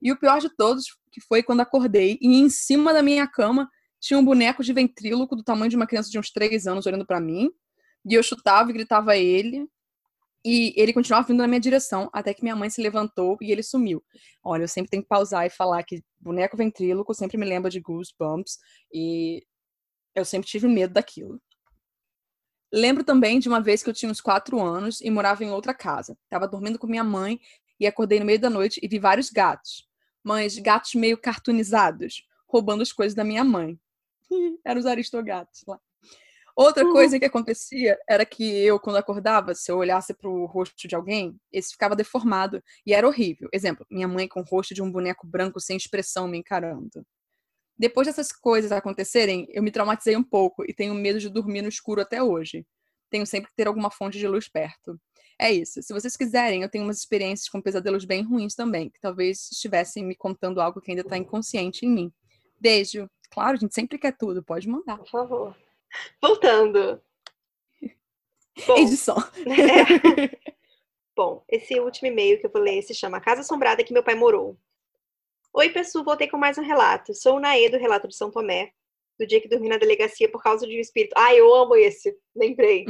E 0.02 0.12
o 0.12 0.20
pior 0.20 0.40
de 0.40 0.50
todos 0.56 0.86
que 1.12 1.22
foi 1.22 1.42
quando 1.42 1.62
acordei 1.62 2.18
e 2.22 2.40
em 2.40 2.50
cima 2.50 2.94
da 2.94 3.02
minha 3.02 3.28
cama 3.28 3.70
tinha 4.00 4.20
um 4.20 4.26
boneco 4.26 4.64
de 4.64 4.74
ventríloco 4.74 5.36
do 5.36 5.44
tamanho 5.44 5.70
de 5.70 5.76
uma 5.78 5.88
criança 5.88 6.10
de 6.10 6.20
uns 6.20 6.30
três 6.30 6.68
anos 6.68 6.86
olhando 6.86 7.06
para 7.06 7.22
mim. 7.22 7.50
E 8.06 8.14
eu 8.14 8.24
chutava 8.24 8.70
e 8.70 8.74
gritava 8.74 9.18
ele. 9.18 9.68
E 10.46 10.74
ele 10.76 10.92
continuava 10.92 11.28
vindo 11.28 11.38
na 11.38 11.48
minha 11.48 11.60
direção, 11.60 12.10
até 12.12 12.34
que 12.34 12.44
minha 12.44 12.56
mãe 12.56 12.70
se 12.70 12.82
levantou 12.82 13.38
e 13.42 13.52
ele 13.52 13.64
sumiu. 13.64 14.04
Olha, 14.44 14.64
eu 14.64 14.68
sempre 14.68 14.90
tenho 14.90 15.04
que 15.04 15.08
pausar 15.08 15.46
e 15.46 15.50
falar 15.50 15.84
que 15.84 16.04
boneco 16.20 16.58
ventríloco 16.58 17.14
sempre 17.14 17.38
me 17.38 17.46
lembra 17.46 17.72
de 17.72 17.80
Goosebumps. 17.80 18.58
E 18.94 19.46
eu 20.14 20.26
sempre 20.26 20.50
tive 20.50 20.68
medo 20.68 20.94
daquilo. 20.94 21.42
Lembro 22.74 23.04
também 23.04 23.40
de 23.40 23.48
uma 23.48 23.62
vez 23.62 23.84
que 23.84 23.90
eu 23.90 23.94
tinha 23.94 24.12
uns 24.12 24.20
quatro 24.20 24.60
anos 24.62 25.00
e 25.00 25.10
morava 25.10 25.44
em 25.44 25.52
outra 25.52 25.74
casa. 25.74 26.18
Tava 26.30 26.48
dormindo 26.48 26.78
com 26.78 26.88
minha 26.88 27.04
mãe 27.04 27.40
e 27.80 27.88
acordei 27.88 28.20
no 28.20 28.26
meio 28.26 28.40
da 28.40 28.50
noite 28.50 28.80
e 28.84 28.88
vi 28.88 29.00
vários 29.00 29.30
gatos 29.30 29.88
mas 30.24 30.58
gatos 30.58 30.96
meio 30.96 31.18
cartoonizados, 31.18 32.26
roubando 32.48 32.82
as 32.82 32.94
coisas 32.94 33.14
da 33.14 33.24
minha 33.24 33.44
mãe. 33.44 33.78
Eram 34.66 34.80
os 34.80 34.86
aristogatos 34.86 35.64
lá. 35.68 35.80
Outra 36.56 36.86
uhum. 36.86 36.94
coisa 36.94 37.20
que 37.20 37.26
acontecia 37.26 37.98
era 38.08 38.26
que 38.26 38.44
eu, 38.44 38.80
quando 38.80 38.98
acordava, 38.98 39.56
se 39.56 39.72
eu 39.72 39.78
olhasse 39.78 40.14
para 40.14 40.30
o 40.30 40.46
rosto 40.46 40.88
de 40.88 40.96
alguém, 40.96 41.36
esse 41.52 41.72
ficava 41.72 41.96
deformado 41.96 42.62
e 42.86 42.94
era 42.94 43.08
horrível. 43.08 43.50
Exemplo, 43.52 43.86
minha 43.90 44.08
mãe 44.08 44.28
com 44.28 44.42
o 44.42 44.44
rosto 44.44 44.74
de 44.74 44.82
um 44.82 44.92
boneco 44.92 45.26
branco 45.26 45.60
sem 45.60 45.76
expressão 45.76 46.28
me 46.28 46.38
encarando. 46.38 47.04
Depois 47.76 48.06
dessas 48.06 48.32
coisas 48.32 48.72
acontecerem, 48.72 49.48
eu 49.50 49.64
me 49.64 49.72
traumatizei 49.72 50.16
um 50.16 50.24
pouco 50.24 50.64
e 50.70 50.74
tenho 50.74 50.94
medo 50.94 51.20
de 51.20 51.28
dormir 51.28 51.64
no 51.64 51.70
escuro 51.70 52.02
até 52.02 52.22
hoje. 52.22 52.66
Tenho 53.10 53.26
sempre 53.26 53.50
que 53.50 53.56
ter 53.56 53.68
alguma 53.68 53.90
fonte 53.90 54.20
de 54.20 54.28
luz 54.28 54.48
perto. 54.48 55.00
É 55.40 55.52
isso. 55.52 55.82
Se 55.82 55.92
vocês 55.92 56.16
quiserem, 56.16 56.62
eu 56.62 56.70
tenho 56.70 56.84
umas 56.84 57.00
experiências 57.00 57.50
com 57.50 57.62
pesadelos 57.62 58.06
bem 58.06 58.22
ruins 58.22 58.54
também, 58.54 58.92
que 58.92 59.00
talvez 59.00 59.50
estivessem 59.52 60.06
me 60.06 60.16
contando 60.16 60.62
algo 60.62 60.80
que 60.80 60.92
ainda 60.92 61.02
está 61.02 61.18
inconsciente 61.18 61.86
em 61.86 61.90
mim. 61.90 62.14
Beijo. 62.60 63.10
Claro, 63.32 63.58
a 63.58 63.60
gente 63.60 63.74
sempre 63.74 63.98
quer 63.98 64.16
tudo, 64.16 64.44
pode 64.44 64.70
mandar. 64.70 65.00
Por 65.00 65.10
favor. 65.10 65.56
Voltando. 66.22 67.02
Bom, 68.68 68.78
Edição. 68.78 69.18
É. 69.46 70.54
Bom, 71.16 71.44
esse 71.48 71.80
último 71.80 72.08
e-mail 72.08 72.40
que 72.40 72.46
eu 72.46 72.52
vou 72.52 72.62
ler 72.62 72.82
se 72.82 72.94
chama 72.94 73.22
Casa 73.22 73.42
Assombrada 73.42 73.84
que 73.84 73.94
meu 73.94 74.04
pai 74.04 74.16
morou. 74.16 74.58
Oi, 75.54 75.70
pessoal, 75.70 76.04
voltei 76.04 76.28
com 76.28 76.38
mais 76.38 76.58
um 76.58 76.64
relato. 76.64 77.14
Sou 77.14 77.36
o 77.38 77.40
Naê 77.40 77.70
do 77.70 77.78
Relato 77.78 78.08
de 78.08 78.16
São 78.16 78.32
Tomé, 78.32 78.72
do 79.20 79.28
dia 79.28 79.40
que 79.40 79.48
dormi 79.48 79.70
na 79.70 79.78
delegacia 79.78 80.30
por 80.30 80.42
causa 80.42 80.66
de 80.66 80.76
um 80.76 80.80
espírito. 80.80 81.14
Ai, 81.16 81.40
eu 81.40 81.54
amo 81.54 81.76
esse. 81.76 82.16
Lembrei. 82.36 82.86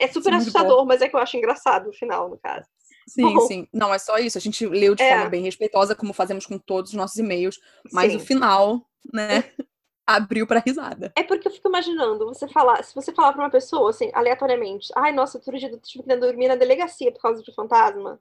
É 0.00 0.08
super 0.08 0.32
sim, 0.32 0.38
assustador, 0.38 0.84
mas 0.84 1.00
é 1.00 1.08
que 1.08 1.14
eu 1.14 1.20
acho 1.20 1.36
engraçado 1.36 1.86
no 1.86 1.92
final, 1.92 2.28
no 2.28 2.36
caso. 2.38 2.66
Sim, 3.08 3.22
Bom, 3.22 3.40
sim. 3.42 3.68
Não, 3.72 3.94
é 3.94 3.98
só 3.98 4.18
isso. 4.18 4.36
A 4.36 4.40
gente 4.40 4.66
leu 4.66 4.96
de 4.96 5.02
é. 5.02 5.10
forma 5.10 5.30
bem 5.30 5.42
respeitosa, 5.42 5.94
como 5.94 6.12
fazemos 6.12 6.44
com 6.44 6.58
todos 6.58 6.90
os 6.90 6.96
nossos 6.96 7.16
e-mails, 7.16 7.60
mas 7.92 8.10
sim. 8.10 8.18
o 8.18 8.20
final, 8.20 8.84
né, 9.12 9.44
abriu 10.06 10.46
pra 10.46 10.62
risada. 10.64 11.12
É 11.16 11.22
porque 11.22 11.48
eu 11.48 11.52
fico 11.52 11.68
imaginando, 11.68 12.26
você 12.26 12.46
falar, 12.46 12.82
se 12.84 12.94
você 12.94 13.12
falar 13.12 13.32
pra 13.32 13.42
uma 13.42 13.50
pessoa, 13.50 13.90
assim, 13.90 14.10
aleatoriamente, 14.14 14.92
ai, 14.94 15.12
nossa, 15.12 15.38
outro 15.38 15.58
dia 15.58 15.68
eu 15.68 15.80
tive 15.80 16.04
que 16.04 16.16
dormir 16.16 16.48
na 16.48 16.54
delegacia 16.54 17.10
por 17.10 17.20
causa 17.20 17.42
de 17.42 17.52
fantasma. 17.52 18.20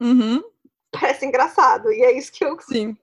Uhum. 0.00 0.42
Parece 0.90 1.24
engraçado, 1.24 1.90
e 1.90 2.02
é 2.02 2.16
isso 2.16 2.32
que 2.32 2.44
eu. 2.44 2.58
Sim. 2.60 2.96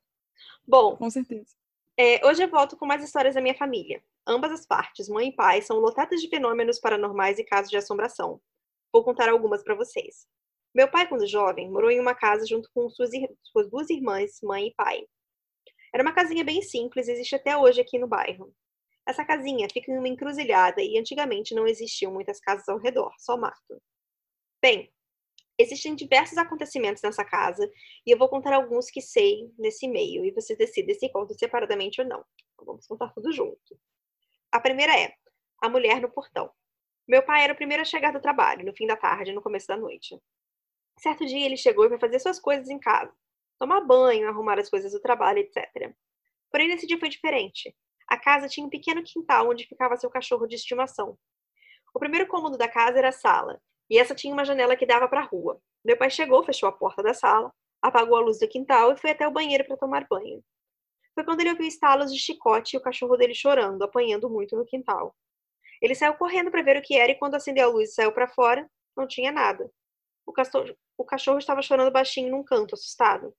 Bom. 0.68 0.96
Com 0.96 1.10
certeza. 1.10 1.56
É, 1.98 2.26
hoje 2.26 2.44
eu 2.44 2.50
volto 2.50 2.78
com 2.78 2.86
mais 2.86 3.04
histórias 3.04 3.36
da 3.36 3.42
minha 3.42 3.56
família. 3.56 4.04
Ambas 4.26 4.52
as 4.52 4.66
partes, 4.66 5.10
mãe 5.10 5.30
e 5.30 5.36
pai, 5.36 5.62
são 5.62 5.78
lotadas 5.80 6.22
de 6.22 6.30
fenômenos 6.30 6.80
paranormais 6.80 7.40
e 7.40 7.44
casos 7.44 7.70
de 7.70 7.78
assombração. 7.78 8.40
Vou 8.92 9.04
contar 9.04 9.30
algumas 9.30 9.64
para 9.64 9.76
vocês. 9.76 10.28
Meu 10.74 10.88
pai, 10.88 11.08
quando 11.08 11.28
jovem, 11.28 11.70
morou 11.70 11.92
em 11.92 12.00
uma 12.00 12.16
casa 12.16 12.46
junto 12.48 12.70
com 12.74 12.90
suas, 12.90 13.12
suas 13.44 13.70
duas 13.70 13.90
irmãs, 13.90 14.40
mãe 14.42 14.68
e 14.68 14.74
pai. 14.74 15.06
Era 15.94 16.04
uma 16.04 16.14
casinha 16.14 16.44
bem 16.44 16.62
simples, 16.62 17.08
existe 17.08 17.36
até 17.36 17.56
hoje 17.56 17.80
aqui 17.80 18.00
no 18.00 18.08
bairro. 18.08 18.54
Essa 19.08 19.24
casinha 19.24 19.68
fica 19.72 19.92
em 19.92 19.98
uma 19.98 20.08
encruzilhada 20.08 20.82
e 20.82 20.98
antigamente 20.98 21.54
não 21.54 21.68
existiam 21.68 22.12
muitas 22.12 22.40
casas 22.40 22.68
ao 22.68 22.80
redor, 22.80 23.14
só 23.20 23.38
mato. 23.38 23.82
Bem, 24.62 24.92
Existem 25.58 25.96
diversos 25.96 26.38
acontecimentos 26.38 27.04
nessa 27.04 27.24
casa 27.24 27.70
e 28.06 28.12
eu 28.12 28.18
vou 28.18 28.28
contar 28.28 28.56
alguns 28.56 28.90
que 28.90 29.02
sei 29.02 29.52
nesse 29.58 29.86
e-mail 29.86 30.26
e 30.26 30.32
você 30.32 30.56
decide 30.56 30.96
se 30.96 31.10
conta 31.10 31.34
separadamente 31.36 32.02
ou 32.02 32.08
não. 32.08 32.26
Então, 32.54 32.66
vamos 32.66 32.88
contar 32.88 33.14
tudo 33.14 33.32
junto. 33.32 33.80
A 34.52 34.60
primeira 34.60 35.00
é 35.00 35.14
a 35.62 35.70
mulher 35.70 36.02
no 36.02 36.10
portão. 36.10 36.52
Meu 37.08 37.24
pai 37.24 37.44
era 37.44 37.54
o 37.54 37.56
primeiro 37.56 37.82
a 37.82 37.86
chegar 37.86 38.12
do 38.12 38.22
trabalho, 38.22 38.66
no 38.66 38.76
fim 38.76 38.88
da 38.88 38.98
tarde, 38.98 39.32
no 39.32 39.42
começo 39.42 39.68
da 39.68 39.78
noite. 39.78 40.18
Certo 41.00 41.26
dia 41.26 41.46
ele 41.46 41.58
chegou 41.58 41.86
e 41.86 41.90
foi 41.90 42.00
fazer 42.00 42.20
suas 42.20 42.40
coisas 42.40 42.70
em 42.70 42.80
casa, 42.80 43.14
tomar 43.60 43.82
banho, 43.82 44.28
arrumar 44.28 44.60
as 44.60 44.70
coisas 44.70 44.92
do 44.92 45.00
trabalho, 45.00 45.40
etc. 45.40 45.94
Porém, 46.52 46.68
nesse 46.68 46.86
dia 46.86 47.00
foi 47.00 47.10
diferente. 47.10 47.76
A 48.08 48.18
casa 48.18 48.48
tinha 48.48 48.66
um 48.66 48.70
pequeno 48.70 49.02
quintal 49.04 49.50
onde 49.50 49.66
ficava 49.66 49.98
seu 49.98 50.10
cachorro 50.10 50.48
de 50.48 50.56
estimação. 50.56 51.18
O 51.94 52.00
primeiro 52.00 52.28
cômodo 52.28 52.58
da 52.58 52.68
casa 52.68 52.98
era 52.98 53.10
a 53.10 53.12
sala, 53.12 53.62
e 53.90 53.98
essa 53.98 54.16
tinha 54.16 54.34
uma 54.34 54.46
janela 54.46 54.76
que 54.76 54.86
dava 54.86 55.08
para 55.08 55.22
a 55.22 55.26
rua. 55.26 55.62
Meu 55.84 55.98
pai 55.98 56.10
chegou, 56.10 56.44
fechou 56.44 56.68
a 56.68 56.72
porta 56.72 57.04
da 57.04 57.14
sala, 57.14 57.54
apagou 57.82 58.18
a 58.18 58.22
luz 58.22 58.40
do 58.40 58.48
quintal 58.48 58.94
e 58.94 58.98
foi 58.98 59.12
até 59.12 59.28
o 59.28 59.32
banheiro 59.32 59.66
para 59.66 59.78
tomar 59.78 60.08
banho. 60.08 60.44
Foi 61.14 61.24
quando 61.24 61.42
ele 61.42 61.52
ouviu 61.52 61.68
estalos 61.68 62.12
de 62.12 62.20
chicote 62.20 62.76
e 62.76 62.80
o 62.80 62.82
cachorro 62.82 63.16
dele 63.18 63.36
chorando, 63.36 63.84
apanhando 63.84 64.30
muito 64.30 64.56
no 64.56 64.66
quintal. 64.66 65.16
Ele 65.82 65.94
saiu 65.94 66.14
correndo 66.16 66.50
para 66.50 66.64
ver 66.64 66.78
o 66.78 66.82
que 66.82 66.96
era 66.96 67.12
e 67.12 67.16
quando 67.16 67.36
acendeu 67.36 67.70
a 67.70 67.72
luz 67.72 67.92
e 67.92 67.94
saiu 67.94 68.12
para 68.12 68.28
fora, 68.28 68.68
não 68.96 69.06
tinha 69.06 69.32
nada. 69.32 69.70
O 70.26 70.32
cachorro, 70.32 70.76
o 70.98 71.04
cachorro 71.04 71.38
estava 71.38 71.62
chorando 71.62 71.92
baixinho 71.92 72.32
num 72.32 72.44
canto, 72.44 72.74
assustado. 72.74 73.36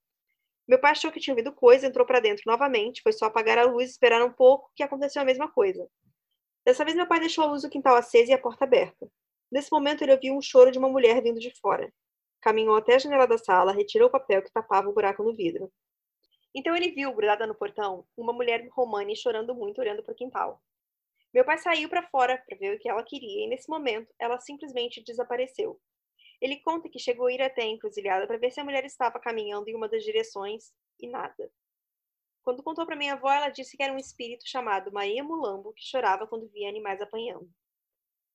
Meu 0.67 0.79
pai 0.79 0.93
achou 0.93 1.13
que 1.13 1.21
tinha 1.21 1.35
ouvido 1.35 1.53
coisa, 1.53 1.87
entrou 1.87 2.07
para 2.07 2.21
dentro 2.21 2.43
novamente, 2.47 3.03
foi 3.03 3.13
só 3.13 3.27
apagar 3.27 3.59
a 3.59 3.65
luz 3.65 3.89
e 3.89 3.93
esperar 3.93 4.25
um 4.25 4.33
pouco 4.33 4.71
que 4.75 4.83
aconteceu 4.83 5.21
a 5.21 5.25
mesma 5.25 5.51
coisa. 5.51 5.87
Dessa 6.65 6.85
vez 6.85 6.97
meu 6.97 7.07
pai 7.07 7.21
deixou 7.21 7.45
a 7.45 7.49
luz 7.49 7.63
do 7.63 7.69
quintal 7.69 7.97
acesa 7.97 8.31
e 8.31 8.35
a 8.35 8.39
porta 8.39 8.65
aberta. 8.65 9.07
Nesse 9.53 9.71
momento, 9.71 10.03
ele 10.03 10.13
ouviu 10.13 10.35
um 10.35 10.41
choro 10.41 10.71
de 10.71 10.79
uma 10.79 10.89
mulher 10.89 11.23
vindo 11.23 11.39
de 11.39 11.53
fora. 11.61 11.93
Caminhou 12.41 12.77
até 12.77 12.95
a 12.95 12.99
janela 12.99 13.27
da 13.27 13.37
sala, 13.37 13.73
retirou 13.73 14.09
o 14.09 14.11
papel 14.11 14.43
que 14.43 14.53
tapava 14.53 14.89
o 14.89 14.93
buraco 14.93 15.23
no 15.23 15.35
vidro. 15.35 15.71
Então 16.55 16.75
ele 16.75 16.93
viu, 16.93 17.13
grudada 17.13 17.47
no 17.47 17.55
portão, 17.55 18.07
uma 18.17 18.33
mulher 18.33 18.67
romani 18.73 19.17
chorando 19.17 19.55
muito, 19.55 19.81
olhando 19.81 20.03
para 20.03 20.13
o 20.13 20.17
quintal. 20.17 20.63
Meu 21.33 21.45
pai 21.45 21.59
saiu 21.59 21.89
para 21.89 22.09
fora 22.09 22.43
para 22.47 22.57
ver 22.57 22.77
o 22.77 22.79
que 22.79 22.89
ela 22.89 23.03
queria 23.03 23.45
e, 23.45 23.49
nesse 23.49 23.69
momento, 23.69 24.13
ela 24.19 24.39
simplesmente 24.39 25.03
desapareceu. 25.03 25.81
Ele 26.45 26.61
conta 26.61 26.91
que 26.91 26.99
chegou 26.99 27.25
a 27.25 27.33
ir 27.33 27.41
até 27.41 27.63
a 27.63 27.67
encruzilhada 27.67 28.27
para 28.27 28.37
ver 28.37 28.51
se 28.51 28.61
a 28.61 28.65
mulher 28.65 28.85
estava 28.85 29.19
caminhando 29.19 29.67
em 29.67 29.75
uma 29.75 29.89
das 29.89 30.05
direções 30.05 30.75
e 31.01 31.09
nada. 31.09 31.51
Quando 32.43 32.63
contou 32.63 32.85
para 32.85 32.97
minha 32.97 33.15
avó, 33.15 33.33
ela 33.33 33.49
disse 33.49 33.75
que 33.79 33.83
era 33.83 33.95
um 33.95 33.97
espírito 33.97 34.47
chamado 34.47 34.93
Maia 34.93 35.25
Mulambo 35.25 35.73
que 35.73 35.83
chorava 35.83 36.27
quando 36.27 36.47
via 36.51 36.69
animais 36.69 37.01
apanhando. 37.01 37.51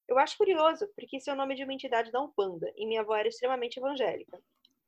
Eu 0.08 0.18
acho 0.18 0.40
curioso, 0.40 0.88
porque 0.96 1.18
esse 1.18 1.30
é 1.30 1.34
o 1.34 1.36
nome 1.36 1.54
de 1.54 1.64
uma 1.64 1.72
entidade 1.72 2.12
da 2.12 2.20
Umbanda, 2.20 2.74
e 2.76 2.88
minha 2.88 3.02
avó 3.02 3.16
era 3.16 3.28
extremamente 3.28 3.78
evangélica. 3.78 4.42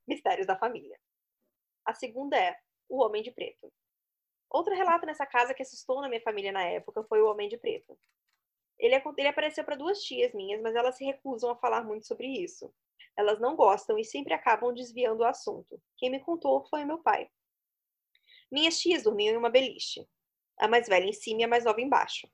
Mistérios 0.07 0.47
da 0.47 0.57
família. 0.57 0.99
A 1.85 1.93
segunda 1.93 2.35
é 2.35 2.57
O 2.89 3.03
Homem 3.03 3.21
de 3.21 3.29
Preto. 3.29 3.71
Outro 4.49 4.73
relato 4.73 5.05
nessa 5.05 5.27
casa 5.27 5.53
que 5.53 5.61
assustou 5.61 6.01
na 6.01 6.09
minha 6.09 6.23
família 6.23 6.51
na 6.51 6.63
época 6.63 7.03
foi 7.03 7.21
o 7.21 7.29
Homem 7.29 7.47
de 7.47 7.59
Preto. 7.59 7.95
Ele, 8.79 8.95
ele 9.15 9.27
apareceu 9.27 9.63
para 9.63 9.75
duas 9.75 10.01
tias 10.01 10.33
minhas, 10.33 10.59
mas 10.59 10.73
elas 10.73 10.97
se 10.97 11.05
recusam 11.05 11.51
a 11.51 11.55
falar 11.55 11.83
muito 11.83 12.07
sobre 12.07 12.25
isso. 12.25 12.73
Elas 13.17 13.39
não 13.39 13.55
gostam 13.55 13.97
e 13.97 14.03
sempre 14.03 14.33
acabam 14.33 14.73
desviando 14.73 15.21
o 15.21 15.25
assunto. 15.25 15.81
Quem 15.97 16.09
me 16.09 16.19
contou 16.19 16.65
foi 16.69 16.85
meu 16.85 16.99
pai. 16.99 17.27
Minhas 18.51 18.79
tias 18.79 19.03
dormiam 19.03 19.33
em 19.33 19.37
uma 19.37 19.49
beliche. 19.49 20.07
A 20.59 20.67
mais 20.67 20.87
velha 20.87 21.05
em 21.05 21.13
cima 21.13 21.41
e 21.41 21.43
a 21.43 21.47
mais 21.47 21.65
nova 21.65 21.81
embaixo. 21.81 22.27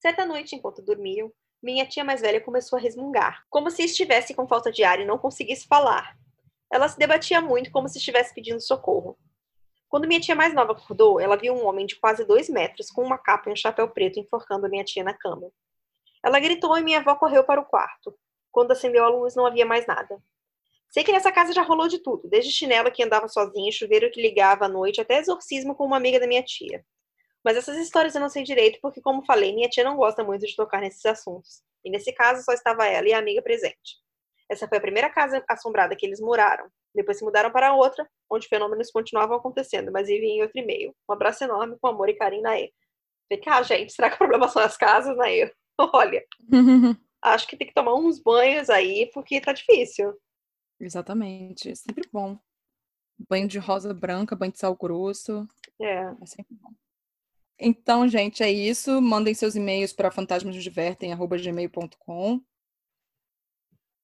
Certa 0.00 0.26
noite, 0.26 0.56
enquanto 0.56 0.82
dormiam, 0.82 1.32
minha 1.62 1.86
tia 1.86 2.02
mais 2.02 2.20
velha 2.20 2.40
começou 2.40 2.76
a 2.76 2.82
resmungar, 2.82 3.44
como 3.48 3.70
se 3.70 3.84
estivesse 3.84 4.34
com 4.34 4.48
falta 4.48 4.72
de 4.72 4.82
ar 4.82 4.98
e 4.98 5.04
não 5.04 5.16
conseguisse 5.16 5.66
falar. 5.68 6.18
Ela 6.72 6.88
se 6.88 6.98
debatia 6.98 7.40
muito, 7.40 7.70
como 7.70 7.88
se 7.88 7.98
estivesse 7.98 8.34
pedindo 8.34 8.60
socorro. 8.60 9.16
Quando 9.88 10.08
minha 10.08 10.18
tia 10.18 10.34
mais 10.34 10.54
nova 10.54 10.72
acordou, 10.72 11.20
ela 11.20 11.36
viu 11.36 11.54
um 11.54 11.66
homem 11.66 11.86
de 11.86 11.96
quase 12.00 12.24
dois 12.24 12.48
metros, 12.48 12.90
com 12.90 13.04
uma 13.04 13.18
capa 13.18 13.48
e 13.48 13.52
um 13.52 13.56
chapéu 13.56 13.88
preto, 13.88 14.18
enforcando 14.18 14.68
minha 14.68 14.82
tia 14.82 15.04
na 15.04 15.14
cama. 15.14 15.52
Ela 16.24 16.40
gritou 16.40 16.76
e 16.76 16.82
minha 16.82 16.98
avó 16.98 17.14
correu 17.14 17.44
para 17.44 17.60
o 17.60 17.64
quarto. 17.64 18.18
Quando 18.52 18.70
acendeu 18.72 19.04
a 19.04 19.08
luz, 19.08 19.34
não 19.34 19.46
havia 19.46 19.66
mais 19.66 19.86
nada. 19.86 20.22
Sei 20.90 21.02
que 21.02 21.10
nessa 21.10 21.32
casa 21.32 21.54
já 21.54 21.62
rolou 21.62 21.88
de 21.88 21.98
tudo, 21.98 22.28
desde 22.28 22.52
chinela 22.52 22.90
que 22.90 23.02
andava 23.02 23.26
sozinha, 23.26 23.72
chuveiro 23.72 24.10
que 24.10 24.20
ligava 24.20 24.66
à 24.66 24.68
noite, 24.68 25.00
até 25.00 25.18
exorcismo 25.18 25.74
com 25.74 25.86
uma 25.86 25.96
amiga 25.96 26.20
da 26.20 26.26
minha 26.26 26.42
tia. 26.42 26.84
Mas 27.42 27.56
essas 27.56 27.78
histórias 27.78 28.14
eu 28.14 28.20
não 28.20 28.28
sei 28.28 28.44
direito, 28.44 28.78
porque, 28.82 29.00
como 29.00 29.24
falei, 29.24 29.54
minha 29.54 29.70
tia 29.70 29.82
não 29.82 29.96
gosta 29.96 30.22
muito 30.22 30.46
de 30.46 30.54
tocar 30.54 30.80
nesses 30.80 31.04
assuntos. 31.06 31.62
E 31.82 31.90
nesse 31.90 32.12
caso 32.12 32.44
só 32.44 32.52
estava 32.52 32.86
ela 32.86 33.08
e 33.08 33.12
a 33.14 33.18
amiga 33.18 33.42
presente. 33.42 34.02
Essa 34.50 34.68
foi 34.68 34.76
a 34.76 34.82
primeira 34.82 35.08
casa 35.08 35.42
assombrada 35.48 35.96
que 35.96 36.04
eles 36.04 36.20
moraram. 36.20 36.68
Depois 36.94 37.16
se 37.16 37.24
mudaram 37.24 37.50
para 37.50 37.74
outra, 37.74 38.06
onde 38.30 38.46
fenômenos 38.46 38.90
continuavam 38.90 39.38
acontecendo, 39.38 39.90
mas 39.90 40.08
vivem 40.08 40.38
em 40.38 40.42
outro 40.42 40.60
e-mail. 40.60 40.94
Um 41.08 41.14
abraço 41.14 41.42
enorme, 41.42 41.76
com 41.80 41.88
amor 41.88 42.10
e 42.10 42.14
carinho 42.14 42.42
na 42.42 42.60
E. 42.60 42.70
Falei, 43.30 43.44
ah, 43.46 43.62
gente, 43.62 43.92
será 43.94 44.10
que 44.10 44.16
o 44.16 44.18
problema 44.18 44.46
são 44.48 44.62
as 44.62 44.76
casas, 44.76 45.16
na 45.16 45.30
E? 45.30 45.50
Olha, 45.94 46.22
acho 47.22 47.46
que 47.46 47.56
tem 47.56 47.66
que 47.66 47.74
tomar 47.74 47.94
uns 47.94 48.18
banhos 48.18 48.68
aí, 48.68 49.10
porque 49.14 49.40
tá 49.40 49.52
difícil. 49.52 50.12
Exatamente, 50.80 51.70
é 51.70 51.74
sempre 51.74 52.08
bom. 52.12 52.38
Banho 53.28 53.46
de 53.46 53.58
rosa 53.58 53.92
branca, 53.94 54.34
banho 54.34 54.52
de 54.52 54.58
sal 54.58 54.74
grosso. 54.74 55.46
É. 55.80 56.12
É 56.20 56.26
sempre 56.26 56.56
bom. 56.56 56.72
Então, 57.58 58.08
gente, 58.08 58.42
é 58.42 58.50
isso. 58.50 59.00
Mandem 59.00 59.34
seus 59.34 59.54
e-mails 59.54 59.92
para 59.92 60.10
fantasmasdivertem.gmail.com. 60.10 62.40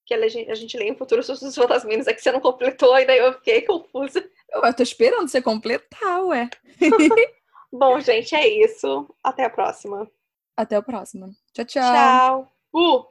Que 0.06 0.14
a 0.14 0.28
gente, 0.28 0.48
a 0.50 0.54
gente 0.54 0.78
lê 0.78 0.88
em 0.88 0.96
futuro 0.96 1.22
sobre 1.22 1.44
os 1.44 1.54
fantasminos, 1.54 2.06
é 2.06 2.14
que 2.14 2.22
você 2.22 2.32
não 2.32 2.40
completou, 2.40 2.98
e 2.98 3.04
daí 3.04 3.18
eu 3.18 3.34
fiquei 3.34 3.60
confusa. 3.62 4.26
Eu, 4.48 4.62
eu 4.62 4.74
tô 4.74 4.82
esperando 4.82 5.28
você 5.28 5.42
completar, 5.42 6.24
ué. 6.24 6.48
Bom, 7.70 8.00
gente, 8.00 8.34
é 8.34 8.48
isso. 8.48 9.14
Até 9.22 9.44
a 9.44 9.50
próxima. 9.50 10.10
Até 10.56 10.76
a 10.76 10.82
próxima. 10.82 11.30
Tchau, 11.52 11.66
tchau. 11.66 11.92
Tchau. 11.92 12.57
Ooh, 12.78 13.04